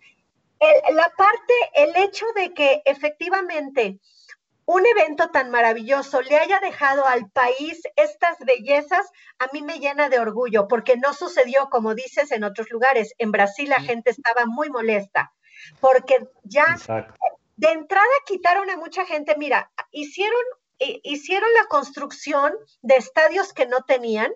[0.92, 4.00] la parte, el hecho de que efectivamente
[4.68, 10.10] un evento tan maravilloso le haya dejado al país estas bellezas, a mí me llena
[10.10, 13.14] de orgullo, porque no sucedió, como dices, en otros lugares.
[13.16, 15.32] En Brasil la gente estaba muy molesta,
[15.80, 16.76] porque ya
[17.56, 19.36] de entrada quitaron a mucha gente.
[19.38, 20.44] Mira, hicieron,
[20.78, 22.52] hicieron la construcción
[22.82, 24.30] de estadios que no tenían,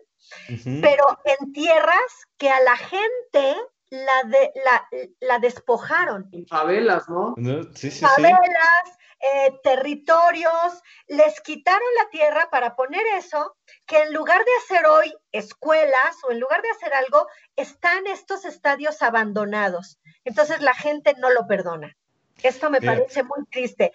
[0.65, 3.55] pero en tierras que a la gente
[3.93, 4.89] la, de, la,
[5.21, 6.27] la despojaron.
[6.33, 7.35] En favelas, ¿no?
[7.75, 14.43] Sí, sí, favelas, eh, territorios, les quitaron la tierra para poner eso, que en lugar
[14.43, 19.99] de hacer hoy escuelas o en lugar de hacer algo, están estos estadios abandonados.
[20.25, 21.95] Entonces la gente no lo perdona.
[22.43, 23.93] Esto me parece muy triste.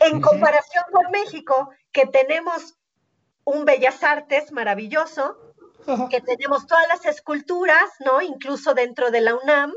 [0.00, 2.78] En comparación con México, que tenemos
[3.42, 5.49] un Bellas Artes maravilloso,
[6.10, 8.20] que tenemos todas las esculturas, ¿no?
[8.20, 9.72] Incluso dentro de la UNAM,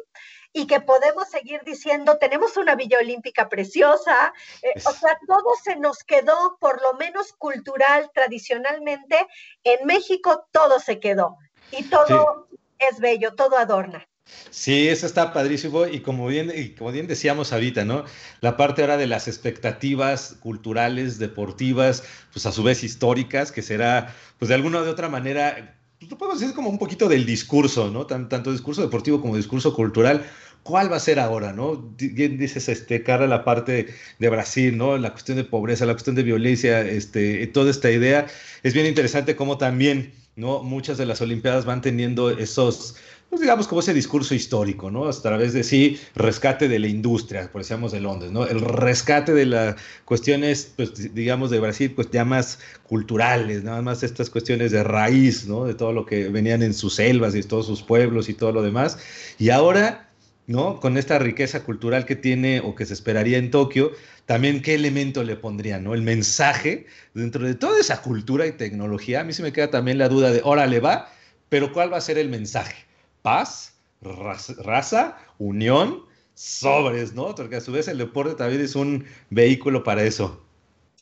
[0.53, 5.75] y que podemos seguir diciendo, tenemos una Villa Olímpica preciosa, eh, o sea, todo se
[5.77, 9.27] nos quedó, por lo menos cultural, tradicionalmente,
[9.63, 11.37] en México todo se quedó
[11.71, 12.47] y todo
[12.77, 14.07] es bello, todo adorna.
[14.51, 18.05] Sí, eso está padrísimo y como bien, y como bien decíamos ahorita, ¿no?
[18.39, 24.15] La parte ahora de las expectativas culturales, deportivas, pues a su vez históricas, que será,
[24.39, 25.75] pues de alguna u otra manera,
[26.07, 28.05] pues podemos decir como un poquito del discurso, ¿no?
[28.05, 30.25] tanto discurso deportivo como discurso cultural,
[30.63, 31.93] ¿Cuál va a ser ahora, no?
[31.97, 33.87] Bien dices, este, cara, la parte
[34.17, 34.97] de Brasil, ¿no?
[34.97, 38.27] La cuestión de pobreza, la cuestión de violencia, este, toda esta idea.
[38.63, 40.63] Es bien interesante cómo también, ¿no?
[40.63, 42.95] Muchas de las Olimpiadas van teniendo esos,
[43.33, 45.09] pues digamos, como ese discurso histórico, ¿no?
[45.09, 48.45] A través de sí, rescate de la industria, por decíamos de Londres, ¿no?
[48.45, 49.75] El rescate de las
[50.05, 55.47] cuestiones, pues, digamos, de Brasil, pues ya más culturales, nada más estas cuestiones de raíz,
[55.47, 55.65] ¿no?
[55.65, 58.61] De todo lo que venían en sus selvas y todos sus pueblos y todo lo
[58.61, 58.99] demás.
[59.39, 60.11] Y ahora
[60.45, 60.79] ¿no?
[60.79, 63.93] Con esta riqueza cultural que tiene o que se esperaría en Tokio,
[64.25, 65.93] también qué elemento le pondrían, ¿no?
[65.93, 69.21] El mensaje dentro de toda esa cultura y tecnología.
[69.21, 71.09] A mí se me queda también la duda de, órale va,
[71.49, 72.75] pero ¿cuál va a ser el mensaje?
[73.23, 76.05] Paz, raza, unión,
[76.35, 77.33] sobres, ¿no?
[77.33, 80.45] Porque a su vez el deporte también es un vehículo para eso.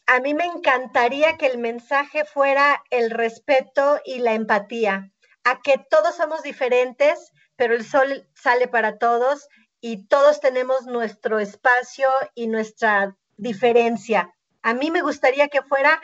[0.06, 5.12] A mí me encantaría que el mensaje fuera el respeto y la empatía,
[5.44, 9.48] a que todos somos diferentes, pero el sol sale para todos
[9.80, 14.34] y todos tenemos nuestro espacio y nuestra diferencia.
[14.62, 16.00] A mí me gustaría que fuera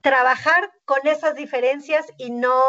[0.00, 2.62] trabajar con esas diferencias y no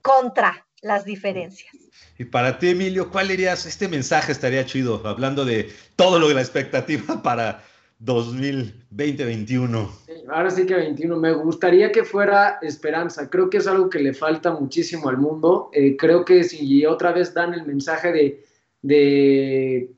[0.00, 1.74] contra las diferencias.
[2.18, 3.66] Y para ti, Emilio, ¿cuál dirías?
[3.66, 7.62] Este mensaje estaría chido, hablando de todo lo de la expectativa para
[8.04, 9.88] 2020-21.
[10.28, 11.16] Ahora sí que 21.
[11.16, 13.30] Me gustaría que fuera esperanza.
[13.30, 15.70] Creo que es algo que le falta muchísimo al mundo.
[15.72, 18.44] Eh, creo que si otra vez dan el mensaje de,
[18.82, 19.90] de,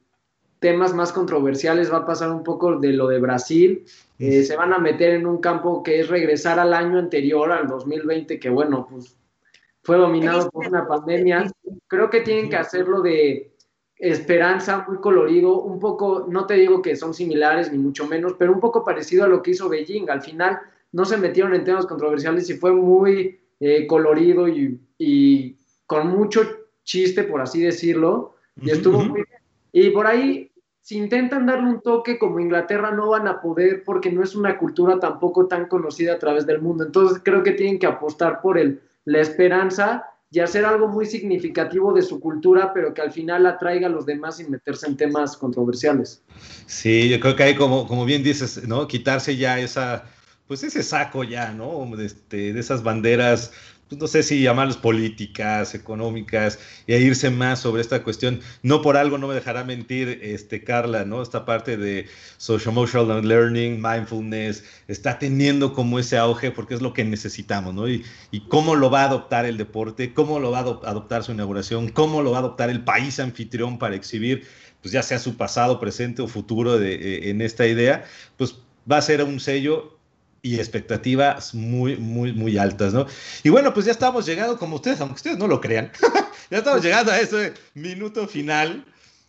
[0.60, 3.84] temas más controversiales, va a pasar un poco de lo de Brasil.
[4.18, 7.68] Eh, se van a meter en un campo que es regresar al año anterior, al
[7.68, 9.17] 2020, que bueno, pues
[9.88, 11.50] fue dominado por una pandemia.
[11.86, 13.54] Creo que tienen que hacerlo de
[13.96, 18.52] esperanza, muy colorido, un poco, no te digo que son similares ni mucho menos, pero
[18.52, 20.10] un poco parecido a lo que hizo Beijing.
[20.10, 20.58] Al final
[20.92, 26.42] no se metieron en temas controversiales y fue muy eh, colorido y, con mucho
[26.84, 29.40] chiste, por así decirlo, y estuvo muy bien.
[29.72, 34.12] Y por ahí, si intentan darle un toque como Inglaterra, no van a poder porque
[34.12, 36.84] no es una cultura tampoco tan conocida a través del mundo.
[36.84, 41.94] Entonces creo que tienen que apostar por el, la esperanza y hacer algo muy significativo
[41.94, 45.34] de su cultura, pero que al final atraiga a los demás sin meterse en temas
[45.34, 46.22] controversiales.
[46.66, 48.86] Sí, yo creo que hay como, como bien dices, ¿no?
[48.86, 50.04] Quitarse ya esa,
[50.46, 51.98] pues ese saco ya, ¿no?
[51.98, 53.52] Este, de esas banderas
[53.88, 58.40] pues no sé si llamarlas políticas, económicas, y a irse más sobre esta cuestión.
[58.62, 61.22] No por algo no me dejará mentir este, Carla, ¿no?
[61.22, 66.92] Esta parte de social emotional learning, mindfulness, está teniendo como ese auge porque es lo
[66.92, 67.88] que necesitamos, ¿no?
[67.88, 71.32] Y, y cómo lo va a adoptar el deporte, cómo lo va a adoptar su
[71.32, 74.46] inauguración, cómo lo va a adoptar el país anfitrión para exhibir,
[74.82, 78.04] pues ya sea su pasado, presente o futuro de, eh, en esta idea,
[78.36, 78.56] pues
[78.90, 79.97] va a ser un sello
[80.42, 83.06] y expectativas muy, muy, muy altas, ¿no?
[83.42, 85.90] Y bueno, pues ya estamos llegando, como ustedes, aunque ustedes no lo crean,
[86.50, 88.84] ya estamos llegando a ese minuto final,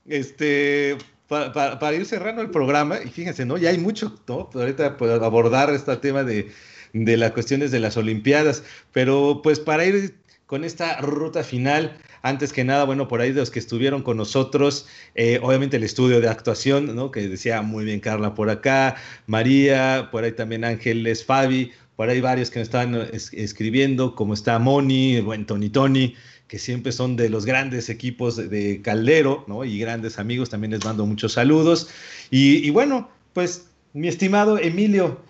[0.08, 0.98] este,
[1.28, 3.58] para, ir cerrando el programa, y fíjense, ¿no?
[3.58, 4.50] Ya hay mucho, ¿no?
[4.50, 6.52] Pues ahorita pues, abordar este tema de,
[6.94, 10.19] de las cuestiones de las Olimpiadas, pero pues para ir
[10.50, 14.18] con esta ruta final, antes que nada, bueno, por ahí de los que estuvieron con
[14.18, 17.12] nosotros, eh, obviamente el estudio de actuación, ¿no?
[17.12, 18.96] Que decía muy bien Carla por acá,
[19.28, 24.58] María, por ahí también Ángeles, Fabi, por ahí varios que nos están escribiendo, como está
[24.58, 26.16] Moni, buen Tony Tony,
[26.48, 29.64] que siempre son de los grandes equipos de Caldero, ¿no?
[29.66, 31.92] Y grandes amigos, también les mando muchos saludos.
[32.32, 35.22] Y, y bueno, pues mi estimado Emilio,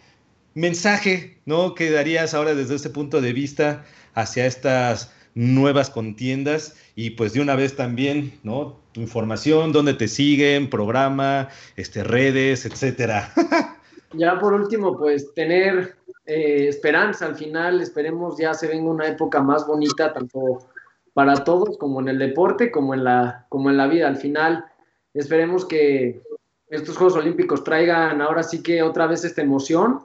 [0.53, 1.75] mensaje, ¿no?
[1.75, 3.83] Que darías ahora desde este punto de vista
[4.13, 8.79] hacia estas nuevas contiendas y pues de una vez también, ¿no?
[8.91, 13.31] Tu información, dónde te siguen, programa, este, redes, etcétera.
[14.13, 15.95] ya por último, pues tener
[16.25, 20.67] eh, esperanza al final, esperemos ya se venga una época más bonita, tanto
[21.13, 24.07] para todos como en el deporte, como en la, como en la vida.
[24.07, 24.65] Al final,
[25.13, 26.21] esperemos que
[26.69, 30.01] estos Juegos Olímpicos traigan ahora sí que otra vez esta emoción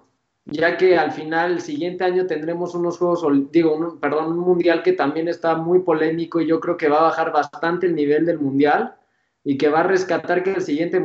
[0.47, 4.93] ya que al final el siguiente año tendremos unos juegos, digo, perdón, un mundial que
[4.93, 8.39] también está muy polémico y yo creo que va a bajar bastante el nivel del
[8.39, 8.95] mundial
[9.43, 11.03] y que va a rescatar que el siguiente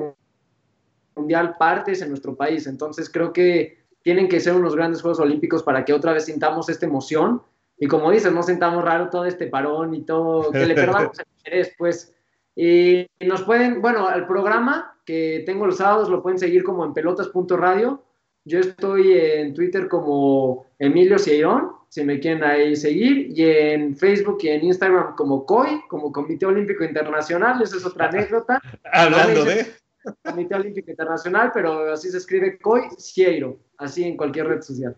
[1.15, 2.67] mundial partes en nuestro país.
[2.67, 6.67] Entonces creo que tienen que ser unos grandes Juegos Olímpicos para que otra vez sintamos
[6.69, 7.41] esta emoción
[7.77, 11.25] y como dices, no sintamos raro todo este parón y todo, que le perdamos el
[11.37, 12.13] interés, pues.
[12.55, 16.93] Y nos pueden, bueno, el programa que tengo los sábados lo pueden seguir como en
[16.93, 18.03] pelotas.radio
[18.49, 24.39] yo estoy en Twitter como Emilio Cieirón, si me quieren ahí seguir, y en Facebook
[24.41, 28.59] y en Instagram como COI, como Comité Olímpico Internacional, esa es otra anécdota.
[28.91, 29.67] Hablando de...
[30.23, 34.97] Comité Olímpico Internacional, pero así se escribe COI Cieiro, así en cualquier red social.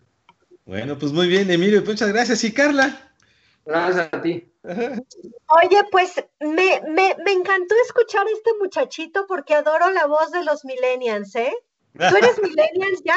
[0.64, 2.42] Bueno, pues muy bien, Emilio, muchas gracias.
[2.44, 3.12] ¿Y Carla?
[3.66, 4.48] Gracias a ti.
[4.64, 10.44] Oye, pues me, me, me encantó escuchar a este muchachito porque adoro la voz de
[10.44, 11.52] los millennials, ¿eh?
[11.94, 13.16] ¿Tú eres millennials ya?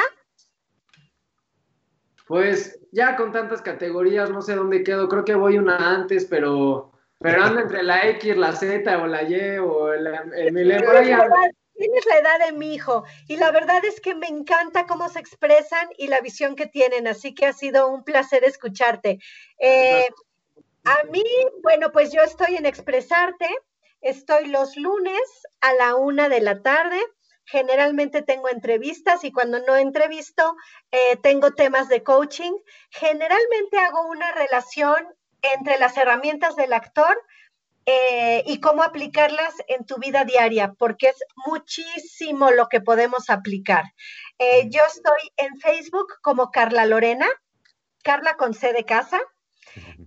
[2.26, 6.92] Pues ya con tantas categorías, no sé dónde quedo, creo que voy una antes, pero,
[7.20, 10.54] pero ando entre la X, la Z o la Y o el, el,
[11.76, 13.04] Tienes la edad de mi hijo.
[13.28, 17.06] Y la verdad es que me encanta cómo se expresan y la visión que tienen,
[17.06, 19.18] así que ha sido un placer escucharte.
[19.58, 20.08] Eh,
[20.84, 21.24] a mí,
[21.62, 23.48] bueno, pues yo estoy en Expresarte,
[24.00, 26.98] estoy los lunes a la una de la tarde
[27.46, 30.56] Generalmente tengo entrevistas y cuando no entrevisto,
[30.90, 32.52] eh, tengo temas de coaching.
[32.90, 35.06] Generalmente hago una relación
[35.42, 37.16] entre las herramientas del actor
[37.86, 43.84] eh, y cómo aplicarlas en tu vida diaria, porque es muchísimo lo que podemos aplicar.
[44.38, 47.28] Eh, yo estoy en Facebook como Carla Lorena,
[48.02, 49.20] Carla con C de casa.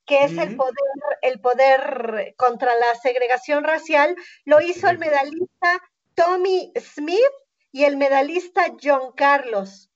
[0.07, 0.75] que es el poder,
[1.23, 5.81] el poder contra la segregación racial, lo hizo el medalista
[6.15, 7.19] Tommy Smith
[7.73, 9.91] y el medalista John Carlos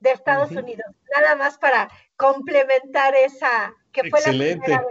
[0.00, 0.86] de Estados Unidos.
[1.14, 4.84] Nada más para complementar esa, que fue la primera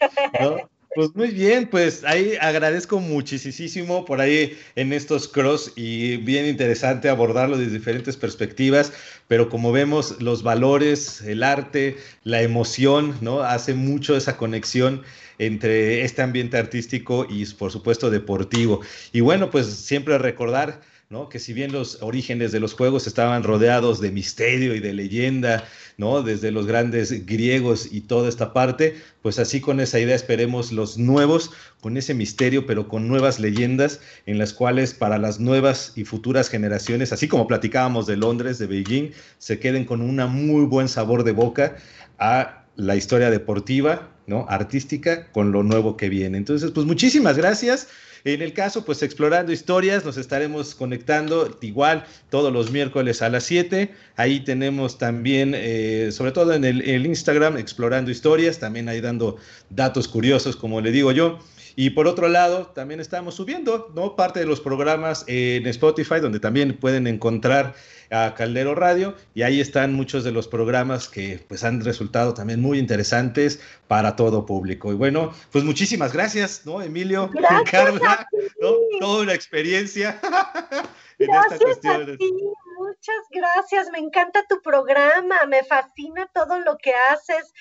[0.00, 0.66] vez.
[0.92, 7.08] Pues muy bien, pues ahí agradezco muchísimo por ahí en estos cross y bien interesante
[7.08, 8.92] abordarlo desde diferentes perspectivas,
[9.28, 13.42] pero como vemos los valores, el arte, la emoción, ¿no?
[13.42, 15.02] Hace mucho esa conexión
[15.38, 18.80] entre este ambiente artístico y por supuesto deportivo.
[19.12, 20.80] Y bueno, pues siempre recordar
[21.10, 21.28] ¿no?
[21.28, 25.64] Que si bien los orígenes de los juegos estaban rodeados de misterio y de leyenda,
[25.96, 26.22] ¿no?
[26.22, 30.98] Desde los grandes griegos y toda esta parte, pues así con esa idea esperemos los
[30.98, 31.50] nuevos,
[31.80, 36.48] con ese misterio, pero con nuevas leyendas en las cuales para las nuevas y futuras
[36.48, 41.24] generaciones, así como platicábamos de Londres, de Beijing, se queden con un muy buen sabor
[41.24, 41.76] de boca
[42.20, 44.46] a la historia deportiva, ¿no?
[44.48, 46.38] Artística con lo nuevo que viene.
[46.38, 47.88] Entonces, pues muchísimas gracias.
[48.24, 53.44] En el caso, pues explorando historias, nos estaremos conectando igual todos los miércoles a las
[53.44, 53.90] 7.
[54.16, 59.36] Ahí tenemos también, eh, sobre todo en el, el Instagram, explorando historias, también ahí dando
[59.70, 61.38] datos curiosos, como le digo yo.
[61.76, 64.16] Y por otro lado, también estamos subiendo ¿no?
[64.16, 67.74] parte de los programas en Spotify, donde también pueden encontrar
[68.10, 72.60] a Caldero Radio y ahí están muchos de los programas que pues han resultado también
[72.60, 74.92] muy interesantes para todo público.
[74.92, 76.82] Y bueno, pues muchísimas gracias, ¿no?
[76.82, 77.30] Emilio,
[77.70, 78.28] Carla,
[78.60, 78.74] ¿no?
[78.98, 80.20] Toda una experiencia
[81.18, 82.02] en gracias esta cuestión.
[82.02, 82.32] A ti.
[82.78, 87.52] Muchas gracias, me encanta tu programa, me fascina todo lo que haces.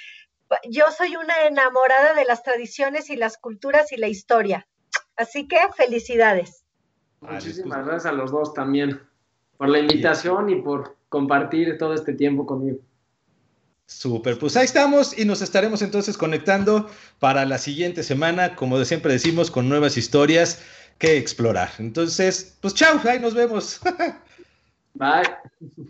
[0.70, 4.68] Yo soy una enamorada de las tradiciones y las culturas y la historia.
[5.16, 6.64] Así que felicidades.
[7.22, 9.02] Muchísimas gracias a los dos también
[9.58, 12.80] por la invitación y por compartir todo este tiempo conmigo.
[13.86, 18.86] Súper, pues ahí estamos y nos estaremos entonces conectando para la siguiente semana, como de
[18.86, 20.62] siempre decimos, con nuevas historias
[21.00, 21.72] que explorar.
[21.80, 23.82] Entonces, pues chao, ahí nos vemos.
[24.94, 25.90] Bye.